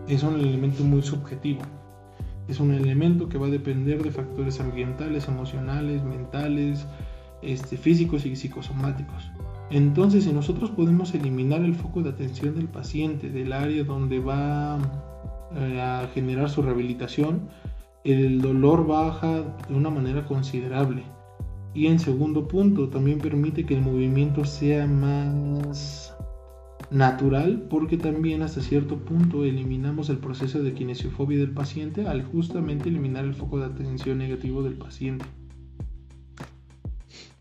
es 0.08 0.22
un 0.22 0.40
elemento 0.40 0.84
muy 0.84 1.02
subjetivo. 1.02 1.62
Es 2.48 2.60
un 2.60 2.72
elemento 2.72 3.28
que 3.28 3.40
va 3.40 3.48
a 3.48 3.50
depender 3.50 4.04
de 4.04 4.12
factores 4.12 4.60
ambientales, 4.60 5.28
emocionales, 5.28 6.04
mentales, 6.04 6.86
este, 7.42 7.76
físicos 7.76 8.28
y 8.28 8.36
psicosomáticos. 8.36 9.32
Entonces, 9.72 10.26
si 10.26 10.34
nosotros 10.34 10.70
podemos 10.70 11.14
eliminar 11.14 11.62
el 11.62 11.76
foco 11.76 12.04
de 12.04 12.10
atención 12.10 12.56
del 12.56 12.68
paciente, 12.68 13.30
del 13.30 13.54
área 13.54 13.86
donde 13.86 14.20
va 14.20 14.78
eh, 15.56 15.80
a 15.80 16.10
generar 16.14 16.50
su 16.50 16.62
rehabilitación, 16.62 17.48
el 18.04 18.42
dolor 18.42 18.86
baja 18.86 19.56
de 19.70 19.74
una 19.74 19.90
manera 19.90 20.26
considerable. 20.26 21.04
Y 21.74 21.88
en 21.88 22.00
segundo 22.00 22.50
punto, 22.50 22.90
también 22.90 23.20
permite 23.20 23.66
que 23.66 23.76
el 23.76 23.82
movimiento 23.82 24.44
sea 24.44 24.86
más 24.88 26.14
natural 26.90 27.68
porque 27.70 27.98
también 27.98 28.42
hasta 28.42 28.60
cierto 28.60 28.98
punto 28.98 29.46
eliminamos 29.46 30.10
el 30.10 30.18
proceso 30.18 30.62
de 30.62 30.74
kinesiofobia 30.74 31.40
del 31.40 31.54
paciente 31.54 32.08
al 32.08 32.26
justamente 32.26 32.90
eliminar 32.90 33.24
el 33.24 33.34
foco 33.34 33.60
de 33.60 33.68
atención 33.68 34.18
negativo 34.18 34.64
del 34.64 34.74
paciente. 34.74 35.26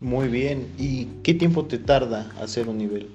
Muy 0.01 0.29
bien. 0.29 0.67
¿Y 0.79 1.05
qué 1.21 1.35
tiempo 1.35 1.65
te 1.65 1.77
tarda 1.77 2.31
hacer 2.41 2.67
un 2.67 2.79
nivel? 2.79 3.07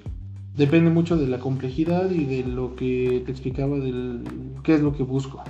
Depende 0.55 0.89
mucho 0.89 1.17
de 1.17 1.27
la 1.27 1.37
complejidad 1.39 2.09
y 2.09 2.23
de 2.23 2.43
lo 2.43 2.75
que 2.77 3.21
te 3.25 3.31
explicaba 3.31 3.77
del 3.77 4.23
qué 4.63 4.73
es 4.73 4.81
lo 4.81 4.95
que 4.95 5.03
busco. 5.03 5.43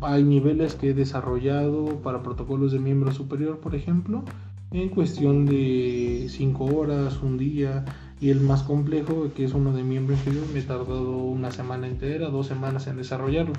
Hay 0.00 0.24
niveles 0.24 0.74
que 0.74 0.90
he 0.90 0.94
desarrollado 0.94 2.00
para 2.02 2.22
protocolos 2.22 2.72
de 2.72 2.78
miembro 2.78 3.12
superior, 3.12 3.58
por 3.58 3.74
ejemplo, 3.74 4.24
en 4.72 4.88
cuestión 4.88 5.44
de 5.44 6.26
5 6.28 6.64
horas, 6.64 7.20
un 7.22 7.36
día, 7.36 7.84
y 8.20 8.30
el 8.30 8.40
más 8.40 8.62
complejo, 8.62 9.30
que 9.34 9.44
es 9.44 9.52
uno 9.52 9.72
de 9.72 9.82
miembro 9.82 10.14
inferior, 10.14 10.44
me 10.52 10.60
he 10.60 10.62
tardado 10.62 11.18
una 11.18 11.50
semana 11.50 11.86
entera, 11.86 12.30
dos 12.30 12.46
semanas 12.46 12.86
en 12.86 12.96
desarrollarlo. 12.96 13.52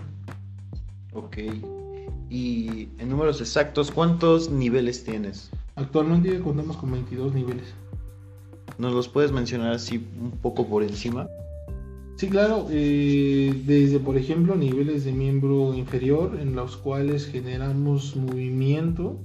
Ok. 1.14 1.38
Y 2.30 2.90
en 2.98 3.10
números 3.10 3.40
exactos, 3.40 3.92
¿cuántos 3.92 4.50
niveles 4.50 5.04
tienes? 5.04 5.52
Actualmente 5.76 6.40
contamos 6.40 6.78
con 6.78 6.92
22 6.92 7.34
niveles. 7.34 7.74
¿Nos 8.78 8.94
los 8.94 9.08
puedes 9.10 9.32
mencionar 9.32 9.74
así 9.74 10.06
un 10.20 10.32
poco 10.32 10.68
por 10.68 10.84
encima? 10.84 11.28
Sí, 12.20 12.28
claro, 12.28 12.68
eh, 12.70 13.54
desde 13.66 13.98
por 14.00 14.18
ejemplo 14.18 14.56
niveles 14.56 15.06
de 15.06 15.14
miembro 15.14 15.74
inferior 15.74 16.38
en 16.42 16.54
los 16.54 16.76
cuales 16.76 17.26
generamos 17.26 18.18
movimiento, 18.18 19.18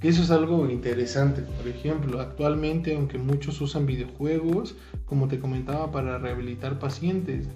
que 0.00 0.08
eso 0.08 0.22
es 0.22 0.30
algo 0.30 0.68
interesante. 0.70 1.42
Por 1.42 1.68
ejemplo, 1.68 2.18
actualmente, 2.18 2.96
aunque 2.96 3.18
muchos 3.18 3.60
usan 3.60 3.84
videojuegos, 3.84 4.74
como 5.04 5.28
te 5.28 5.38
comentaba, 5.38 5.92
para 5.92 6.18
rehabilitar 6.18 6.78
pacientes, 6.78 7.46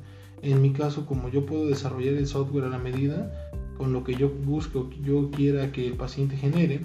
en 0.43 0.61
mi 0.61 0.75
caso, 0.75 1.07
como 1.07 1.31
yo 1.31 1.47
puedo 1.47 1.67
desarrollar 1.67 2.15
el 2.15 2.27
software 2.27 2.65
a 2.65 2.69
la 2.69 2.79
medida, 2.79 3.51
con 3.79 3.95
lo 3.95 4.05
que 4.05 4.15
yo 4.15 4.29
busco, 4.29 4.91
yo 5.03 5.31
quiera 5.31 5.73
que 5.73 5.87
el 5.87 5.95
paciente 5.95 6.37
genere, 6.37 6.83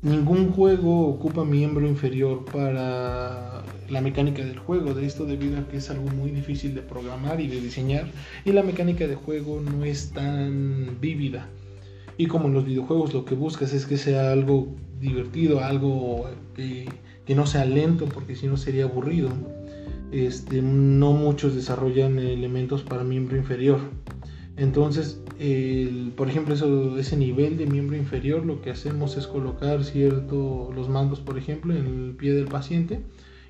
Ningún 0.00 0.52
juego 0.52 1.08
ocupa 1.08 1.44
miembro 1.44 1.84
inferior 1.88 2.44
para 2.44 3.64
la 3.88 4.00
mecánica 4.00 4.44
del 4.44 4.60
juego, 4.60 4.94
de 4.94 5.04
esto 5.04 5.24
debido 5.24 5.58
a 5.58 5.66
que 5.66 5.78
es 5.78 5.90
algo 5.90 6.08
muy 6.10 6.30
difícil 6.30 6.76
de 6.76 6.82
programar 6.82 7.40
y 7.40 7.48
de 7.48 7.60
diseñar 7.60 8.06
y 8.44 8.52
la 8.52 8.62
mecánica 8.62 9.08
de 9.08 9.16
juego 9.16 9.60
no 9.60 9.84
es 9.84 10.10
tan 10.10 10.98
vívida. 11.00 11.48
Y 12.16 12.26
como 12.26 12.46
en 12.46 12.54
los 12.54 12.64
videojuegos 12.64 13.12
lo 13.12 13.24
que 13.24 13.34
buscas 13.34 13.72
es 13.72 13.86
que 13.86 13.96
sea 13.96 14.30
algo 14.30 14.68
divertido, 15.00 15.64
algo 15.64 16.30
que, 16.54 16.86
no 17.34 17.46
sea 17.46 17.64
lento 17.64 18.04
porque 18.06 18.36
si 18.36 18.46
no 18.46 18.56
sería 18.56 18.84
aburrido, 18.84 19.30
este, 20.12 20.62
no 20.62 21.12
muchos 21.12 21.56
desarrollan 21.56 22.20
elementos 22.20 22.84
para 22.84 23.02
miembro 23.02 23.36
inferior. 23.36 23.80
Entonces, 24.58 25.20
por 26.16 26.28
ejemplo, 26.28 26.98
ese 26.98 27.16
nivel 27.16 27.56
de 27.56 27.66
miembro 27.66 27.96
inferior, 27.96 28.44
lo 28.44 28.60
que 28.60 28.70
hacemos 28.70 29.16
es 29.16 29.28
colocar 29.28 29.84
cierto, 29.84 30.72
los 30.74 30.88
mandos, 30.88 31.20
por 31.20 31.38
ejemplo, 31.38 31.72
en 31.74 31.86
el 31.86 32.14
pie 32.16 32.32
del 32.32 32.46
paciente 32.46 33.00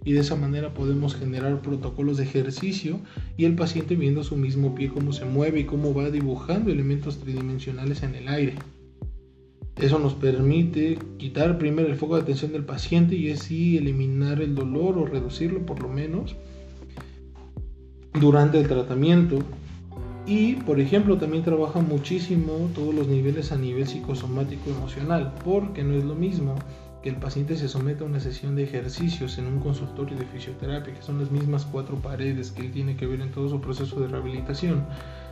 y 0.04 0.12
de 0.12 0.20
esa 0.20 0.36
manera 0.36 0.74
podemos 0.74 1.16
generar 1.16 1.62
protocolos 1.62 2.18
de 2.18 2.24
ejercicio 2.24 3.00
y 3.38 3.46
el 3.46 3.54
paciente 3.54 3.96
viendo 3.96 4.22
su 4.22 4.36
mismo 4.36 4.74
pie 4.74 4.90
cómo 4.90 5.12
se 5.12 5.24
mueve 5.24 5.60
y 5.60 5.64
cómo 5.64 5.94
va 5.94 6.10
dibujando 6.10 6.70
elementos 6.70 7.18
tridimensionales 7.18 8.02
en 8.02 8.14
el 8.14 8.28
aire. 8.28 8.54
Eso 9.76 9.98
nos 9.98 10.14
permite 10.14 10.98
quitar 11.16 11.56
primero 11.56 11.88
el 11.88 11.96
foco 11.96 12.16
de 12.16 12.22
atención 12.22 12.52
del 12.52 12.64
paciente 12.64 13.14
y 13.16 13.30
así 13.30 13.78
eliminar 13.78 14.42
el 14.42 14.54
dolor 14.54 14.98
o 14.98 15.06
reducirlo 15.06 15.64
por 15.64 15.80
lo 15.80 15.88
menos 15.88 16.36
durante 18.20 18.60
el 18.60 18.68
tratamiento 18.68 19.38
y, 20.28 20.56
por 20.56 20.78
ejemplo, 20.78 21.16
también 21.16 21.42
trabaja 21.42 21.80
muchísimo 21.80 22.68
todos 22.74 22.94
los 22.94 23.08
niveles 23.08 23.50
a 23.50 23.56
nivel 23.56 23.88
psicosomático 23.88 24.68
emocional, 24.68 25.32
porque 25.42 25.82
no 25.82 25.94
es 25.94 26.04
lo 26.04 26.14
mismo 26.14 26.54
que 27.02 27.08
el 27.08 27.16
paciente 27.16 27.56
se 27.56 27.66
someta 27.66 28.04
a 28.04 28.06
una 28.06 28.20
sesión 28.20 28.54
de 28.54 28.64
ejercicios 28.64 29.38
en 29.38 29.46
un 29.46 29.58
consultorio 29.60 30.18
de 30.18 30.26
fisioterapia, 30.26 30.92
que 30.92 31.00
son 31.00 31.18
las 31.18 31.30
mismas 31.30 31.64
cuatro 31.64 31.96
paredes 31.96 32.50
que 32.50 32.60
él 32.60 32.72
tiene 32.72 32.94
que 32.94 33.06
ver 33.06 33.22
en 33.22 33.30
todo 33.30 33.48
su 33.48 33.62
proceso 33.62 34.00
de 34.00 34.08
rehabilitación, 34.08 34.84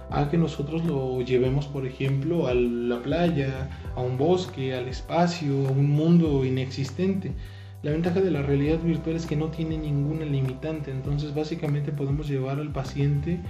a 0.09 0.31
que 0.31 0.39
nosotros 0.39 0.83
lo 0.87 1.21
llevemos, 1.21 1.67
por 1.67 1.85
ejemplo, 1.85 2.47
a 2.47 2.55
la 2.55 3.03
playa, 3.03 3.69
a 3.97 4.01
un 4.01 4.17
bosque, 4.17 4.75
al 4.75 4.89
espacio, 4.89 5.69
a 5.69 5.73
un 5.73 5.91
mundo 5.91 6.43
inexistente. 6.43 7.33
La 7.83 7.91
ventaja 7.91 8.21
de 8.23 8.31
la 8.31 8.43
realidad 8.43 8.81
virtual 8.81 9.17
es 9.17 9.27
que 9.27 9.37
no 9.37 9.49
tiene 9.49 9.77
ninguna 9.77 10.25
limitante, 10.25 10.91
entonces 10.91 11.35
básicamente 11.35 11.93
podemos 11.93 12.27
llevar 12.29 12.59
al 12.59 12.73
paciente 12.73 13.41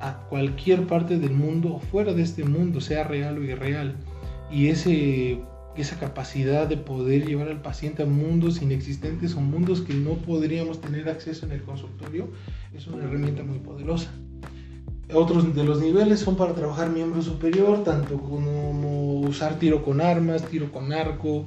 a 0.00 0.26
cualquier 0.28 0.86
parte 0.86 1.18
del 1.18 1.32
mundo, 1.32 1.80
fuera 1.90 2.12
de 2.12 2.22
este 2.22 2.44
mundo, 2.44 2.80
sea 2.80 3.04
real 3.04 3.38
o 3.38 3.44
irreal. 3.44 3.96
Y 4.50 4.68
ese, 4.68 5.40
esa 5.76 5.98
capacidad 5.98 6.68
de 6.68 6.76
poder 6.76 7.26
llevar 7.26 7.48
al 7.48 7.62
paciente 7.62 8.02
a 8.02 8.06
mundos 8.06 8.62
inexistentes 8.62 9.34
o 9.34 9.40
mundos 9.40 9.80
que 9.80 9.94
no 9.94 10.14
podríamos 10.14 10.80
tener 10.80 11.08
acceso 11.08 11.46
en 11.46 11.52
el 11.52 11.62
consultorio 11.62 12.28
es 12.74 12.86
una 12.86 13.04
herramienta 13.04 13.42
muy 13.42 13.58
poderosa. 13.58 14.10
Otros 15.12 15.54
de 15.54 15.64
los 15.64 15.80
niveles 15.80 16.20
son 16.20 16.36
para 16.36 16.54
trabajar 16.54 16.90
miembro 16.90 17.20
superior, 17.20 17.84
tanto 17.84 18.18
como 18.18 19.20
usar 19.20 19.58
tiro 19.58 19.82
con 19.82 20.00
armas, 20.00 20.44
tiro 20.46 20.72
con 20.72 20.92
arco, 20.92 21.46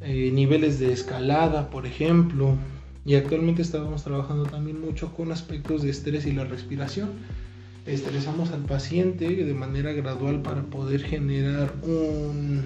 eh, 0.00 0.30
niveles 0.32 0.80
de 0.80 0.92
escalada, 0.92 1.70
por 1.70 1.86
ejemplo. 1.86 2.56
Y 3.04 3.14
actualmente 3.14 3.62
estábamos 3.62 4.02
trabajando 4.02 4.44
también 4.44 4.80
mucho 4.80 5.14
con 5.14 5.30
aspectos 5.30 5.82
de 5.82 5.90
estrés 5.90 6.26
y 6.26 6.32
la 6.32 6.44
respiración 6.44 7.10
estresamos 7.86 8.50
al 8.50 8.64
paciente 8.64 9.28
de 9.28 9.54
manera 9.54 9.92
gradual 9.92 10.42
para 10.42 10.62
poder 10.62 11.02
generar 11.02 11.72
un... 11.82 12.64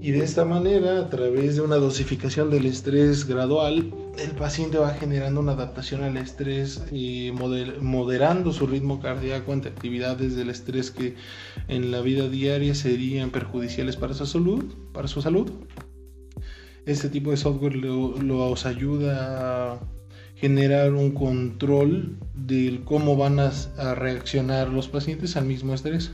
Y 0.00 0.12
de 0.12 0.22
esta 0.22 0.44
manera, 0.44 1.00
a 1.00 1.10
través 1.10 1.56
de 1.56 1.62
una 1.62 1.76
dosificación 1.76 2.50
del 2.50 2.66
estrés 2.66 3.26
gradual, 3.26 3.92
el 4.16 4.30
paciente 4.30 4.78
va 4.78 4.94
generando 4.94 5.40
una 5.40 5.52
adaptación 5.52 6.04
al 6.04 6.16
estrés 6.16 6.84
y 6.92 7.32
moderando 7.32 8.52
su 8.52 8.66
ritmo 8.68 9.00
cardíaco 9.00 9.52
ante 9.52 9.68
actividades 9.68 10.36
del 10.36 10.50
estrés 10.50 10.92
que 10.92 11.16
en 11.66 11.90
la 11.90 12.00
vida 12.00 12.28
diaria 12.28 12.76
serían 12.76 13.30
perjudiciales 13.30 13.96
para 13.96 14.14
su 14.14 14.24
salud. 14.24 14.64
Para 14.92 15.08
su 15.08 15.20
salud. 15.20 15.50
Este 16.86 17.08
tipo 17.08 17.32
de 17.32 17.36
software 17.36 17.74
los 17.74 18.66
ayuda 18.66 19.74
a 19.74 19.97
generar 20.40 20.92
un 20.92 21.10
control 21.10 22.16
de 22.34 22.80
cómo 22.84 23.16
van 23.16 23.40
a, 23.40 23.50
reaccionar 23.94 24.68
los 24.68 24.88
pacientes 24.88 25.36
al 25.36 25.46
mismo 25.46 25.74
estrés. 25.74 26.12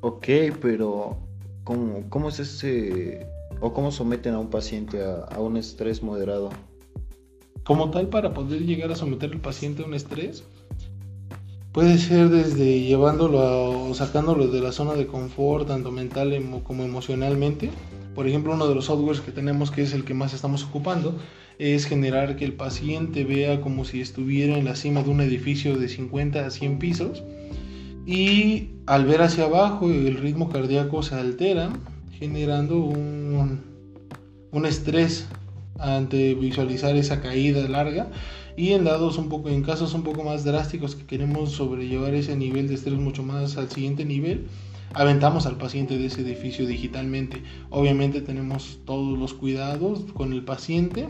Ok, 0.00 0.26
pero 0.60 1.18
¿cómo, 1.64 2.08
cómo 2.08 2.30
es 2.30 2.40
ese 2.40 3.26
o 3.60 3.72
cómo 3.72 3.92
someten 3.92 4.34
a 4.34 4.38
un 4.38 4.48
paciente 4.48 5.04
a, 5.04 5.24
a, 5.24 5.40
un 5.40 5.56
estrés 5.58 6.02
moderado? 6.02 6.50
Como 7.64 7.90
tal, 7.90 8.08
para 8.08 8.32
poder 8.32 8.62
llegar 8.62 8.90
a 8.90 8.96
someter 8.96 9.30
al 9.30 9.40
paciente 9.40 9.82
a 9.82 9.86
un 9.86 9.94
estrés, 9.94 10.42
puede 11.72 11.98
ser 11.98 12.30
desde 12.30 12.80
llevándolo 12.80 13.88
o 13.88 13.94
sacándolo 13.94 14.48
de 14.48 14.60
la 14.60 14.72
zona 14.72 14.94
de 14.94 15.06
confort, 15.06 15.68
tanto 15.68 15.92
mental 15.92 16.34
como 16.64 16.82
emocionalmente, 16.82 17.70
por 18.14 18.28
ejemplo, 18.28 18.52
uno 18.52 18.68
de 18.68 18.74
los 18.74 18.86
softwares 18.86 19.20
que 19.20 19.32
tenemos, 19.32 19.70
que 19.70 19.82
es 19.82 19.92
el 19.94 20.04
que 20.04 20.14
más 20.14 20.34
estamos 20.34 20.64
ocupando, 20.64 21.18
es 21.58 21.86
generar 21.86 22.36
que 22.36 22.44
el 22.44 22.52
paciente 22.54 23.24
vea 23.24 23.60
como 23.60 23.84
si 23.84 24.00
estuviera 24.00 24.56
en 24.58 24.64
la 24.64 24.74
cima 24.74 25.02
de 25.02 25.10
un 25.10 25.20
edificio 25.20 25.78
de 25.78 25.88
50 25.88 26.46
a 26.46 26.50
100 26.50 26.78
pisos 26.78 27.22
y 28.06 28.70
al 28.86 29.04
ver 29.06 29.22
hacia 29.22 29.44
abajo 29.44 29.88
el 29.88 30.16
ritmo 30.16 30.50
cardíaco 30.50 31.02
se 31.02 31.14
altera, 31.14 31.70
generando 32.18 32.78
un, 32.78 33.60
un 34.50 34.66
estrés 34.66 35.26
ante 35.78 36.34
visualizar 36.34 36.96
esa 36.96 37.20
caída 37.20 37.66
larga 37.68 38.08
y 38.56 38.72
en 38.72 38.84
dados 38.84 39.18
un 39.18 39.28
poco 39.28 39.48
en 39.48 39.62
casos 39.62 39.94
un 39.94 40.02
poco 40.02 40.22
más 40.24 40.44
drásticos 40.44 40.94
que 40.94 41.06
queremos 41.06 41.52
sobrellevar 41.52 42.14
ese 42.14 42.36
nivel 42.36 42.68
de 42.68 42.74
estrés 42.74 42.98
mucho 42.98 43.22
más 43.22 43.56
al 43.56 43.70
siguiente 43.70 44.04
nivel 44.04 44.46
aventamos 44.94 45.46
al 45.46 45.56
paciente 45.56 45.98
de 45.98 46.06
ese 46.06 46.22
edificio 46.22 46.66
digitalmente. 46.66 47.42
Obviamente 47.70 48.20
tenemos 48.20 48.80
todos 48.84 49.18
los 49.18 49.34
cuidados 49.34 50.00
con 50.12 50.32
el 50.32 50.44
paciente, 50.44 51.08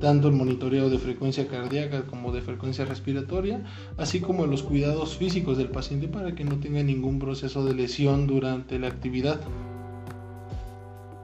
tanto 0.00 0.28
el 0.28 0.34
monitoreo 0.34 0.90
de 0.90 0.98
frecuencia 0.98 1.46
cardíaca 1.46 2.02
como 2.02 2.32
de 2.32 2.42
frecuencia 2.42 2.84
respiratoria, 2.84 3.64
así 3.96 4.20
como 4.20 4.46
los 4.46 4.62
cuidados 4.62 5.16
físicos 5.16 5.58
del 5.58 5.68
paciente 5.68 6.08
para 6.08 6.34
que 6.34 6.44
no 6.44 6.56
tenga 6.56 6.82
ningún 6.82 7.18
proceso 7.18 7.64
de 7.64 7.74
lesión 7.74 8.26
durante 8.26 8.78
la 8.78 8.88
actividad. 8.88 9.40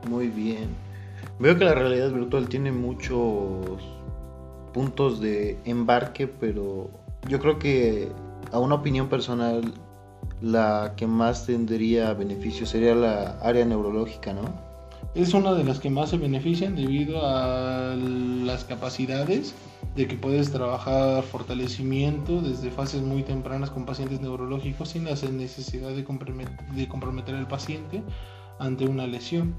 Muy 0.08 0.28
bien. 0.28 0.68
Veo 1.38 1.58
que 1.58 1.64
la 1.64 1.74
realidad 1.74 2.12
virtual 2.12 2.48
tiene 2.48 2.70
muchos 2.70 3.80
puntos 4.72 5.20
de 5.20 5.58
embarque, 5.64 6.26
pero 6.26 6.90
yo 7.28 7.38
creo 7.40 7.58
que 7.58 8.08
a 8.52 8.58
una 8.58 8.76
opinión 8.76 9.08
personal 9.08 9.72
la 10.44 10.92
que 10.96 11.06
más 11.06 11.46
tendría 11.46 12.12
beneficio 12.12 12.66
sería 12.66 12.94
la 12.94 13.38
área 13.40 13.64
neurológica, 13.64 14.34
¿no? 14.34 14.42
Es 15.14 15.32
una 15.32 15.54
de 15.54 15.64
las 15.64 15.80
que 15.80 15.88
más 15.88 16.10
se 16.10 16.18
benefician 16.18 16.76
debido 16.76 17.24
a 17.24 17.94
las 17.96 18.64
capacidades 18.64 19.54
de 19.96 20.06
que 20.06 20.16
puedes 20.16 20.50
trabajar 20.50 21.22
fortalecimiento 21.22 22.42
desde 22.42 22.70
fases 22.70 23.00
muy 23.00 23.22
tempranas 23.22 23.70
con 23.70 23.86
pacientes 23.86 24.20
neurológicos 24.20 24.90
sin 24.90 25.04
la 25.04 25.14
necesidad 25.14 25.90
de 25.90 26.04
comprometer 26.04 27.34
al 27.34 27.48
paciente 27.48 28.02
ante 28.58 28.86
una 28.86 29.06
lesión. 29.06 29.54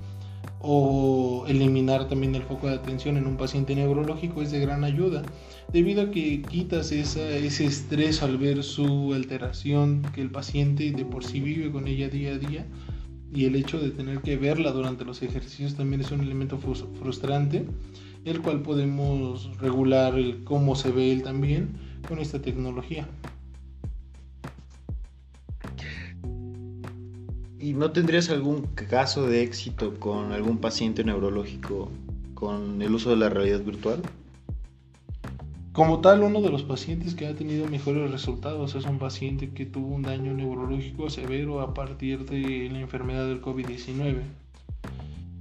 O 0.60 1.46
eliminar 1.48 2.08
también 2.08 2.36
el 2.36 2.44
foco 2.44 2.68
de 2.68 2.76
atención 2.76 3.18
en 3.18 3.26
un 3.26 3.38
paciente 3.38 3.76
neurológico 3.76 4.44
es 4.44 4.52
de 4.52 4.60
gran 4.60 4.84
ayuda, 4.84 5.24
debido 5.72 6.04
a 6.04 6.12
que 6.12 6.42
quitas 6.42 6.92
ese 6.92 7.66
estrés 7.66 8.24
al 8.24 8.38
ver 8.38 8.64
su 8.64 9.14
alteración 9.14 10.04
que 10.14 10.22
el 10.22 10.32
paciente 10.32 10.92
de 10.92 11.06
por 11.06 11.24
sí 11.24 11.40
vive 11.40 11.72
con 11.72 11.88
ella 11.88 12.10
día 12.10 12.34
a 12.34 12.38
día 12.38 12.66
y 13.34 13.46
el 13.46 13.56
hecho 13.56 13.80
de 13.80 13.92
tener 13.92 14.22
que 14.22 14.38
verla 14.38 14.72
durante 14.72 15.04
los 15.04 15.22
ejercicios 15.22 15.76
también 15.76 16.02
es 16.02 16.12
un 16.12 16.22
elemento 16.22 16.58
frustrante, 16.58 17.66
el 18.24 18.42
cual 18.42 18.62
podemos 18.62 19.58
regular 19.60 20.18
el 20.18 20.44
cómo 20.46 20.76
se 20.76 20.92
ve 20.92 21.12
él 21.12 21.24
también 21.24 21.70
con 22.08 22.20
esta 22.20 22.42
tecnología. 22.42 23.08
¿Y 27.60 27.74
no 27.74 27.92
tendrías 27.92 28.30
algún 28.30 28.68
caso 28.68 29.28
de 29.28 29.42
éxito 29.42 30.00
con 30.00 30.32
algún 30.32 30.60
paciente 30.60 31.04
neurológico 31.04 31.90
con 32.36 32.82
el 32.82 32.94
uso 32.94 33.10
de 33.10 33.18
la 33.18 33.30
realidad 33.30 33.62
virtual? 33.64 34.02
Como 35.76 36.00
tal, 36.00 36.24
uno 36.24 36.40
de 36.40 36.50
los 36.50 36.64
pacientes 36.64 37.16
que 37.16 37.28
ha 37.28 37.36
tenido 37.36 37.68
mejores 37.68 38.10
resultados 38.10 38.76
es 38.76 38.86
un 38.86 38.98
paciente 38.98 39.50
que 39.50 39.66
tuvo 39.66 39.94
un 39.94 40.04
daño 40.04 40.34
neurológico 40.34 41.10
severo 41.10 41.60
a 41.60 41.74
partir 41.74 42.24
de 42.24 42.70
la 42.72 42.80
enfermedad 42.80 43.28
del 43.28 43.42
COVID-19, 43.42 44.22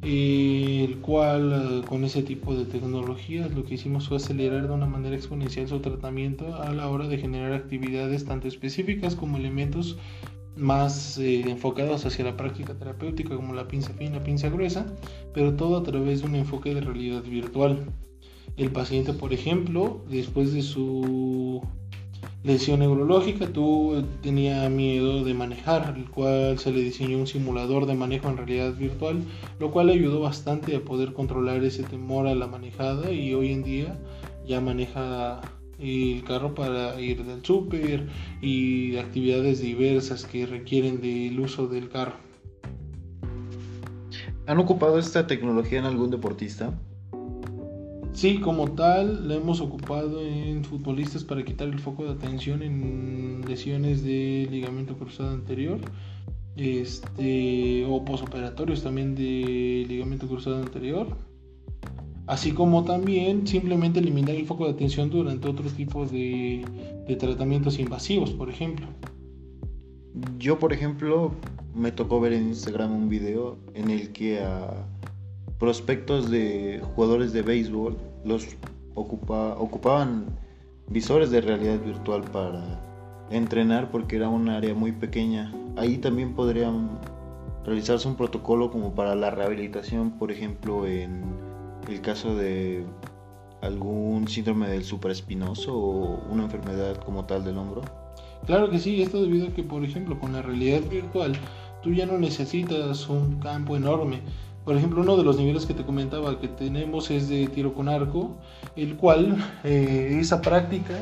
el 0.02 0.96
cual 0.96 1.52
eh, 1.52 1.86
con 1.86 2.02
ese 2.02 2.24
tipo 2.24 2.52
de 2.52 2.64
tecnologías 2.64 3.54
lo 3.54 3.64
que 3.64 3.74
hicimos 3.74 4.08
fue 4.08 4.16
acelerar 4.16 4.66
de 4.66 4.74
una 4.74 4.86
manera 4.86 5.14
exponencial 5.14 5.68
su 5.68 5.78
tratamiento 5.78 6.56
a 6.56 6.72
la 6.72 6.88
hora 6.88 7.06
de 7.06 7.18
generar 7.18 7.52
actividades 7.52 8.24
tanto 8.24 8.48
específicas 8.48 9.14
como 9.14 9.36
elementos 9.36 9.98
más 10.56 11.16
eh, 11.16 11.42
enfocados 11.48 12.06
hacia 12.06 12.24
la 12.24 12.36
práctica 12.36 12.74
terapéutica 12.74 13.36
como 13.36 13.54
la 13.54 13.68
pinza 13.68 13.92
fina, 13.92 14.18
pinza 14.18 14.48
gruesa, 14.48 14.84
pero 15.32 15.54
todo 15.54 15.76
a 15.76 15.84
través 15.84 16.22
de 16.22 16.26
un 16.26 16.34
enfoque 16.34 16.74
de 16.74 16.80
realidad 16.80 17.22
virtual. 17.22 17.86
El 18.56 18.70
paciente, 18.70 19.12
por 19.12 19.32
ejemplo, 19.32 20.04
después 20.08 20.52
de 20.52 20.62
su 20.62 21.60
lesión 22.44 22.80
neurológica, 22.80 23.48
tú 23.48 24.04
tenía 24.22 24.68
miedo 24.68 25.24
de 25.24 25.34
manejar, 25.34 25.94
el 25.96 26.08
cual 26.08 26.58
se 26.58 26.70
le 26.70 26.82
diseñó 26.82 27.18
un 27.18 27.26
simulador 27.26 27.86
de 27.86 27.94
manejo 27.94 28.28
en 28.28 28.36
realidad 28.36 28.74
virtual, 28.74 29.22
lo 29.58 29.72
cual 29.72 29.90
ayudó 29.90 30.20
bastante 30.20 30.76
a 30.76 30.84
poder 30.84 31.14
controlar 31.14 31.64
ese 31.64 31.82
temor 31.82 32.28
a 32.28 32.34
la 32.34 32.46
manejada 32.46 33.10
y 33.10 33.34
hoy 33.34 33.50
en 33.50 33.64
día 33.64 33.98
ya 34.46 34.60
maneja 34.60 35.40
el 35.80 36.22
carro 36.24 36.54
para 36.54 37.00
ir 37.00 37.24
del 37.24 37.44
súper 37.44 38.08
y 38.40 38.96
actividades 38.98 39.60
diversas 39.60 40.24
que 40.26 40.46
requieren 40.46 41.00
del 41.00 41.40
uso 41.40 41.66
del 41.66 41.88
carro. 41.88 42.14
¿Han 44.46 44.58
ocupado 44.58 44.98
esta 44.98 45.26
tecnología 45.26 45.78
en 45.78 45.86
algún 45.86 46.10
deportista? 46.10 46.78
Sí, 48.14 48.38
como 48.40 48.70
tal, 48.72 49.28
la 49.28 49.34
hemos 49.34 49.60
ocupado 49.60 50.22
en 50.22 50.64
futbolistas 50.64 51.24
para 51.24 51.44
quitar 51.44 51.68
el 51.68 51.78
foco 51.78 52.04
de 52.04 52.12
atención 52.12 52.62
en 52.62 53.42
lesiones 53.46 54.02
de 54.02 54.48
ligamento 54.50 54.96
cruzado 54.96 55.30
anterior 55.30 55.78
este, 56.56 57.84
o 57.86 58.04
posoperatorios 58.04 58.82
también 58.82 59.14
de 59.14 59.84
ligamento 59.88 60.26
cruzado 60.28 60.56
anterior 60.56 61.08
así 62.26 62.52
como 62.52 62.84
también 62.84 63.46
simplemente 63.46 64.00
eliminar 64.00 64.34
el 64.34 64.46
foco 64.46 64.66
de 64.66 64.72
atención 64.72 65.10
durante 65.10 65.48
otro 65.48 65.68
tipo 65.70 66.06
de, 66.06 66.64
tratamientos 67.18 67.78
invasivos, 67.78 68.30
por 68.30 68.48
ejemplo. 68.48 68.86
Yo, 70.38 70.58
por 70.58 70.72
ejemplo, 70.72 71.32
me 71.74 71.92
tocó 71.92 72.20
ver 72.20 72.32
en 72.32 72.48
Instagram 72.48 72.92
un 72.92 73.08
video 73.08 73.58
en 73.74 73.90
el 73.90 74.12
que 74.12 74.40
a 74.40 74.86
prospectos 75.64 76.30
de 76.30 76.82
jugadores 76.94 77.32
de 77.32 77.40
béisbol 77.40 77.96
los 78.22 78.46
ocupaban 78.94 80.26
visores 80.88 81.30
de 81.30 81.40
realidad 81.40 81.80
virtual 81.82 82.20
para 82.20 82.78
entrenar 83.30 83.90
porque 83.90 84.16
era 84.16 84.28
un 84.28 84.50
área 84.50 84.74
muy 84.74 84.92
pequeña. 84.92 85.54
Ahí 85.78 85.96
también 85.96 86.34
podrían 86.34 87.00
realizarse 87.64 88.06
un 88.06 88.14
protocolo 88.14 88.70
como 88.70 88.94
para 88.94 89.14
la 89.14 89.30
rehabilitación, 89.30 90.10
por 90.18 90.30
ejemplo, 90.30 90.86
en 90.86 91.22
el 91.88 92.02
caso 92.02 92.36
de 92.36 92.84
algún 93.62 94.28
síndrome 94.28 94.68
del 94.68 94.84
supraespinoso 94.84 95.74
o 95.74 96.30
una 96.30 96.44
enfermedad 96.44 96.96
como 97.06 97.24
tal 97.24 97.42
del 97.42 97.56
hombro? 97.56 97.80
Claro 98.44 98.68
que 98.68 98.78
sí, 98.78 99.00
esto 99.00 99.22
debido 99.22 99.48
a 99.48 99.54
que, 99.54 99.62
por 99.62 99.82
ejemplo, 99.82 100.20
con 100.20 100.34
la 100.34 100.42
realidad 100.42 100.82
virtual, 100.90 101.32
tú 101.82 101.94
ya 101.94 102.04
no 102.04 102.18
necesitas 102.18 103.08
un 103.08 103.40
campo 103.40 103.78
enorme. 103.78 104.20
Por 104.64 104.76
ejemplo, 104.76 105.02
uno 105.02 105.16
de 105.16 105.24
los 105.24 105.36
niveles 105.36 105.66
que 105.66 105.74
te 105.74 105.84
comentaba 105.84 106.40
que 106.40 106.48
tenemos 106.48 107.10
es 107.10 107.28
de 107.28 107.46
tiro 107.48 107.74
con 107.74 107.88
arco, 107.88 108.36
el 108.76 108.96
cual 108.96 109.36
eh, 109.64 110.18
esa 110.20 110.40
práctica 110.40 110.94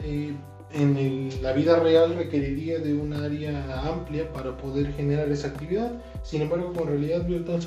eh, 0.00 0.34
en 0.72 1.30
la 1.42 1.52
vida 1.52 1.78
real 1.80 2.14
requeriría 2.14 2.78
de 2.78 2.92
un 2.94 3.14
área 3.14 3.88
amplia 3.88 4.30
para 4.32 4.56
poder 4.56 4.92
generar 4.92 5.30
esa 5.30 5.48
actividad. 5.48 5.92
Sin 6.22 6.42
embargo, 6.42 6.72
con 6.74 6.88
realidad 6.88 7.26
virtual 7.26 7.60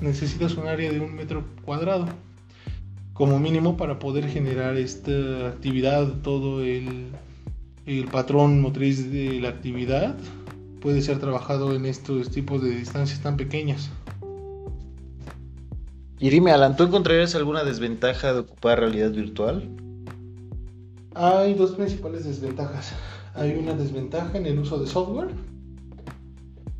necesitas 0.00 0.54
un 0.56 0.66
área 0.66 0.90
de 0.90 1.00
un 1.00 1.14
metro 1.14 1.44
cuadrado 1.64 2.06
como 3.12 3.40
mínimo 3.40 3.76
para 3.76 3.98
poder 3.98 4.28
generar 4.28 4.76
esta 4.76 5.48
actividad, 5.48 6.06
todo 6.22 6.62
el 6.62 7.10
patrón 8.12 8.60
motriz 8.60 9.10
de 9.10 9.40
la 9.40 9.48
actividad 9.48 10.16
puede 10.80 11.02
ser 11.02 11.18
trabajado 11.18 11.74
en 11.74 11.84
estos 11.84 12.30
tipos 12.30 12.62
de 12.62 12.70
distancias 12.70 13.20
tan 13.20 13.36
pequeñas. 13.36 13.90
Y 16.20 16.30
dime, 16.30 16.50
Alan, 16.50 16.76
¿tú 16.76 16.82
encontrarías 16.82 17.36
alguna 17.36 17.62
desventaja 17.62 18.32
de 18.32 18.40
ocupar 18.40 18.80
realidad 18.80 19.12
virtual? 19.12 19.68
Hay 21.14 21.54
dos 21.54 21.72
principales 21.72 22.24
desventajas. 22.24 22.92
Hay 23.34 23.56
una 23.56 23.74
desventaja 23.74 24.36
en 24.36 24.46
el 24.46 24.58
uso 24.58 24.80
de 24.80 24.88
software, 24.88 25.28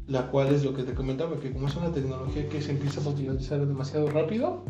la 0.09 0.29
cual 0.31 0.49
es 0.49 0.65
lo 0.65 0.75
que 0.75 0.83
te 0.83 0.93
comentaba, 0.93 1.39
que 1.39 1.53
como 1.53 1.69
es 1.69 1.77
una 1.77 1.93
tecnología 1.93 2.49
que 2.49 2.61
se 2.61 2.73
empieza 2.73 3.01
a 3.01 3.09
utilizar 3.13 3.65
demasiado 3.65 4.11
rápido, 4.11 4.65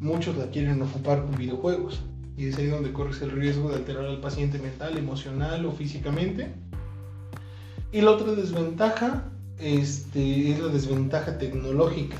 muchos 0.00 0.38
la 0.38 0.46
quieren 0.46 0.80
ocupar 0.80 1.22
con 1.22 1.36
videojuegos. 1.36 2.00
Y 2.38 2.48
es 2.48 2.56
ahí 2.56 2.68
donde 2.68 2.92
corres 2.94 3.20
el 3.20 3.30
riesgo 3.30 3.68
de 3.68 3.76
alterar 3.76 4.06
al 4.06 4.20
paciente 4.22 4.58
mental, 4.58 4.96
emocional 4.96 5.66
o 5.66 5.72
físicamente. 5.72 6.54
Y 7.92 8.00
la 8.00 8.12
otra 8.12 8.32
desventaja 8.32 9.24
este, 9.58 10.50
es 10.52 10.60
la 10.60 10.68
desventaja 10.68 11.36
tecnológica. 11.36 12.16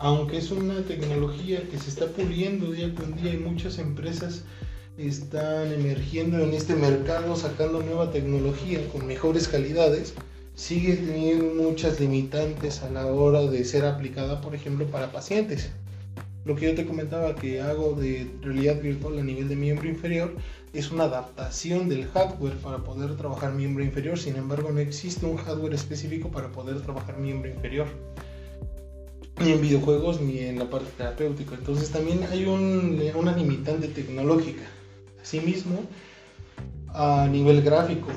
Aunque 0.00 0.38
es 0.38 0.52
una 0.52 0.80
tecnología 0.82 1.60
que 1.68 1.76
se 1.76 1.90
está 1.90 2.06
puliendo 2.06 2.70
día 2.70 2.94
con 2.94 3.16
día 3.16 3.34
y 3.34 3.38
muchas 3.38 3.80
empresas 3.80 4.44
están 4.96 5.72
emergiendo 5.72 6.38
en 6.38 6.54
este 6.54 6.76
mercado 6.76 7.34
sacando 7.34 7.82
nueva 7.82 8.12
tecnología 8.12 8.78
con 8.92 9.08
mejores 9.08 9.48
calidades, 9.48 10.14
sigue 10.54 10.94
teniendo 10.94 11.46
muchas 11.60 11.98
limitantes 11.98 12.82
a 12.82 12.90
la 12.90 13.06
hora 13.06 13.42
de 13.42 13.64
ser 13.64 13.84
aplicada, 13.84 14.40
por 14.40 14.54
ejemplo, 14.54 14.86
para 14.86 15.10
pacientes. 15.10 15.70
Lo 16.44 16.54
que 16.54 16.66
yo 16.66 16.76
te 16.76 16.86
comentaba 16.86 17.34
que 17.34 17.60
hago 17.60 17.94
de 17.94 18.30
realidad 18.40 18.80
virtual 18.80 19.18
a 19.18 19.24
nivel 19.24 19.48
de 19.48 19.56
miembro 19.56 19.88
inferior 19.88 20.32
es 20.72 20.92
una 20.92 21.04
adaptación 21.04 21.88
del 21.88 22.06
hardware 22.06 22.56
para 22.58 22.78
poder 22.78 23.16
trabajar 23.16 23.52
miembro 23.52 23.82
inferior, 23.82 24.16
sin 24.16 24.36
embargo 24.36 24.70
no 24.70 24.78
existe 24.78 25.26
un 25.26 25.38
hardware 25.38 25.74
específico 25.74 26.30
para 26.30 26.52
poder 26.52 26.80
trabajar 26.82 27.18
miembro 27.18 27.50
inferior 27.50 27.88
ni 29.40 29.52
en 29.52 29.60
videojuegos 29.60 30.20
ni 30.20 30.38
en 30.38 30.58
la 30.58 30.68
parte 30.68 30.90
terapéutica. 30.96 31.54
Entonces 31.54 31.90
también 31.90 32.24
hay 32.30 32.46
una 32.46 33.36
limitante 33.36 33.88
tecnológica 33.88 34.64
mismo 35.44 35.80
a 36.88 37.28
nivel 37.30 37.62
gráfico. 37.62 38.08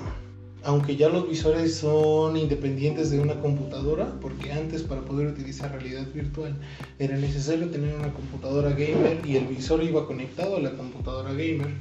Aunque 0.63 0.95
ya 0.95 1.09
los 1.09 1.27
visores 1.27 1.75
son 1.75 2.37
independientes 2.37 3.09
de 3.09 3.19
una 3.19 3.39
computadora, 3.41 4.19
porque 4.21 4.51
antes 4.51 4.83
para 4.83 5.01
poder 5.01 5.27
utilizar 5.27 5.71
realidad 5.71 6.05
virtual 6.13 6.55
era 6.99 7.17
necesario 7.17 7.69
tener 7.69 7.95
una 7.95 8.13
computadora 8.13 8.69
gamer 8.69 9.21
y 9.25 9.37
el 9.37 9.47
visor 9.47 9.83
iba 9.83 10.05
conectado 10.05 10.57
a 10.57 10.59
la 10.59 10.71
computadora 10.71 11.31
gamer, 11.31 11.73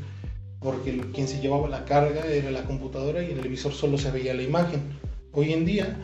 porque 0.60 0.98
quien 1.12 1.28
se 1.28 1.40
llevaba 1.40 1.68
la 1.68 1.84
carga 1.84 2.26
era 2.26 2.50
la 2.50 2.64
computadora 2.64 3.22
y 3.22 3.32
en 3.32 3.38
el 3.38 3.48
visor 3.48 3.72
solo 3.72 3.98
se 3.98 4.10
veía 4.10 4.32
la 4.32 4.42
imagen. 4.42 4.80
Hoy 5.32 5.52
en 5.52 5.66
día 5.66 5.96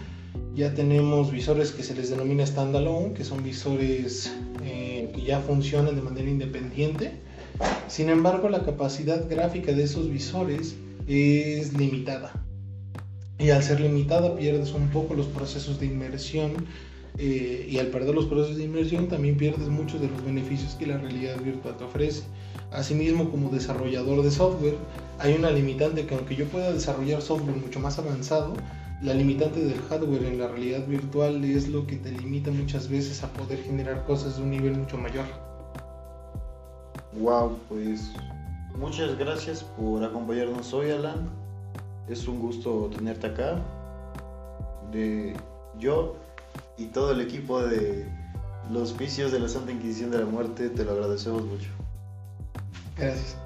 ya 0.57 0.75
tenemos 0.75 1.31
visores 1.31 1.71
que 1.71 1.83
se 1.83 1.95
les 1.95 2.11
denomina 2.11 2.47
standalone, 2.47 3.12
que 3.12 3.25
son 3.25 3.45
visores 3.45 4.33
eh, 4.64 5.12
que 5.14 5.23
ya 5.23 5.40
funcionan 5.40 5.95
de 5.95 6.03
manera 6.03 6.29
independiente 6.29 7.27
sin 7.88 8.11
embargo, 8.11 8.49
la 8.49 8.64
capacidad 8.64 9.29
gráfica 9.29 9.73
de 9.73 9.85
esos 9.85 10.11
visores 10.11 10.77
es 11.07 11.73
limitada. 11.75 12.33
Y 13.38 13.51
al 13.51 13.62
ser 13.62 13.81
limitada 13.81 14.37
pierdes 14.37 14.73
un 14.73 14.88
poco 14.88 15.14
los 15.14 15.27
procesos 15.27 15.79
de 15.79 15.87
inmersión 15.87 16.53
eh, 17.19 17.66
y 17.69 17.79
al 17.79 17.88
perder 17.88 18.14
los 18.14 18.27
procesos 18.27 18.57
de 18.57 18.64
inmersión 18.64 19.09
también 19.09 19.37
pierdes 19.37 19.69
muchos 19.69 20.01
de 20.01 20.09
los 20.09 20.25
beneficios 20.25 20.75
que 20.75 20.87
la 20.87 20.99
realidad 20.99 21.40
virtual 21.40 21.77
te 21.77 21.85
ofrece. 21.85 22.23
Asimismo, 22.73 23.31
como 23.31 23.51
desarrollador 23.51 24.23
de 24.23 24.31
software, 24.31 24.77
hay 25.19 25.35
una 25.35 25.51
limitante 25.51 26.07
que 26.07 26.14
aunque 26.14 26.37
yo 26.37 26.47
pueda 26.47 26.73
desarrollar 26.73 27.23
software 27.23 27.57
mucho 27.57 27.79
más 27.81 27.99
avanzado, 27.99 28.55
la 29.03 29.13
limitante 29.13 29.61
del 29.61 29.81
hardware 29.83 30.25
en 30.25 30.39
la 30.39 30.49
realidad 30.49 30.87
virtual 30.87 31.45
es 31.45 31.69
lo 31.69 31.87
que 31.87 31.97
te 31.97 32.11
limita 32.13 32.51
muchas 32.51 32.89
veces 32.89 33.23
a 33.23 33.29
poder 33.29 33.63
generar 33.63 34.05
cosas 34.07 34.37
de 34.37 34.43
un 34.43 34.51
nivel 34.51 34.79
mucho 34.79 34.97
mayor. 34.97 35.27
Wow, 37.21 37.59
pues 37.69 38.13
muchas 38.79 39.17
gracias 39.19 39.63
por 39.63 40.03
acompañarnos 40.03 40.73
hoy, 40.73 40.91
Alan. 40.91 41.29
Es 42.09 42.27
un 42.27 42.41
gusto 42.41 42.91
tenerte 42.95 43.27
acá. 43.27 43.61
De 44.93 45.35
yo 45.79 46.17
y 46.79 46.87
todo 46.87 47.13
el 47.13 47.21
equipo 47.21 47.61
de 47.61 48.07
los 48.71 48.97
vicios 48.97 49.33
de 49.33 49.41
la 49.41 49.49
Santa 49.49 49.73
Inquisición 49.73 50.11
de 50.11 50.19
la 50.19 50.27
Muerte, 50.27 50.71
te 50.71 50.85
lo 50.85 50.93
agradecemos 50.93 51.45
mucho. 51.45 51.69
Gracias. 52.97 53.37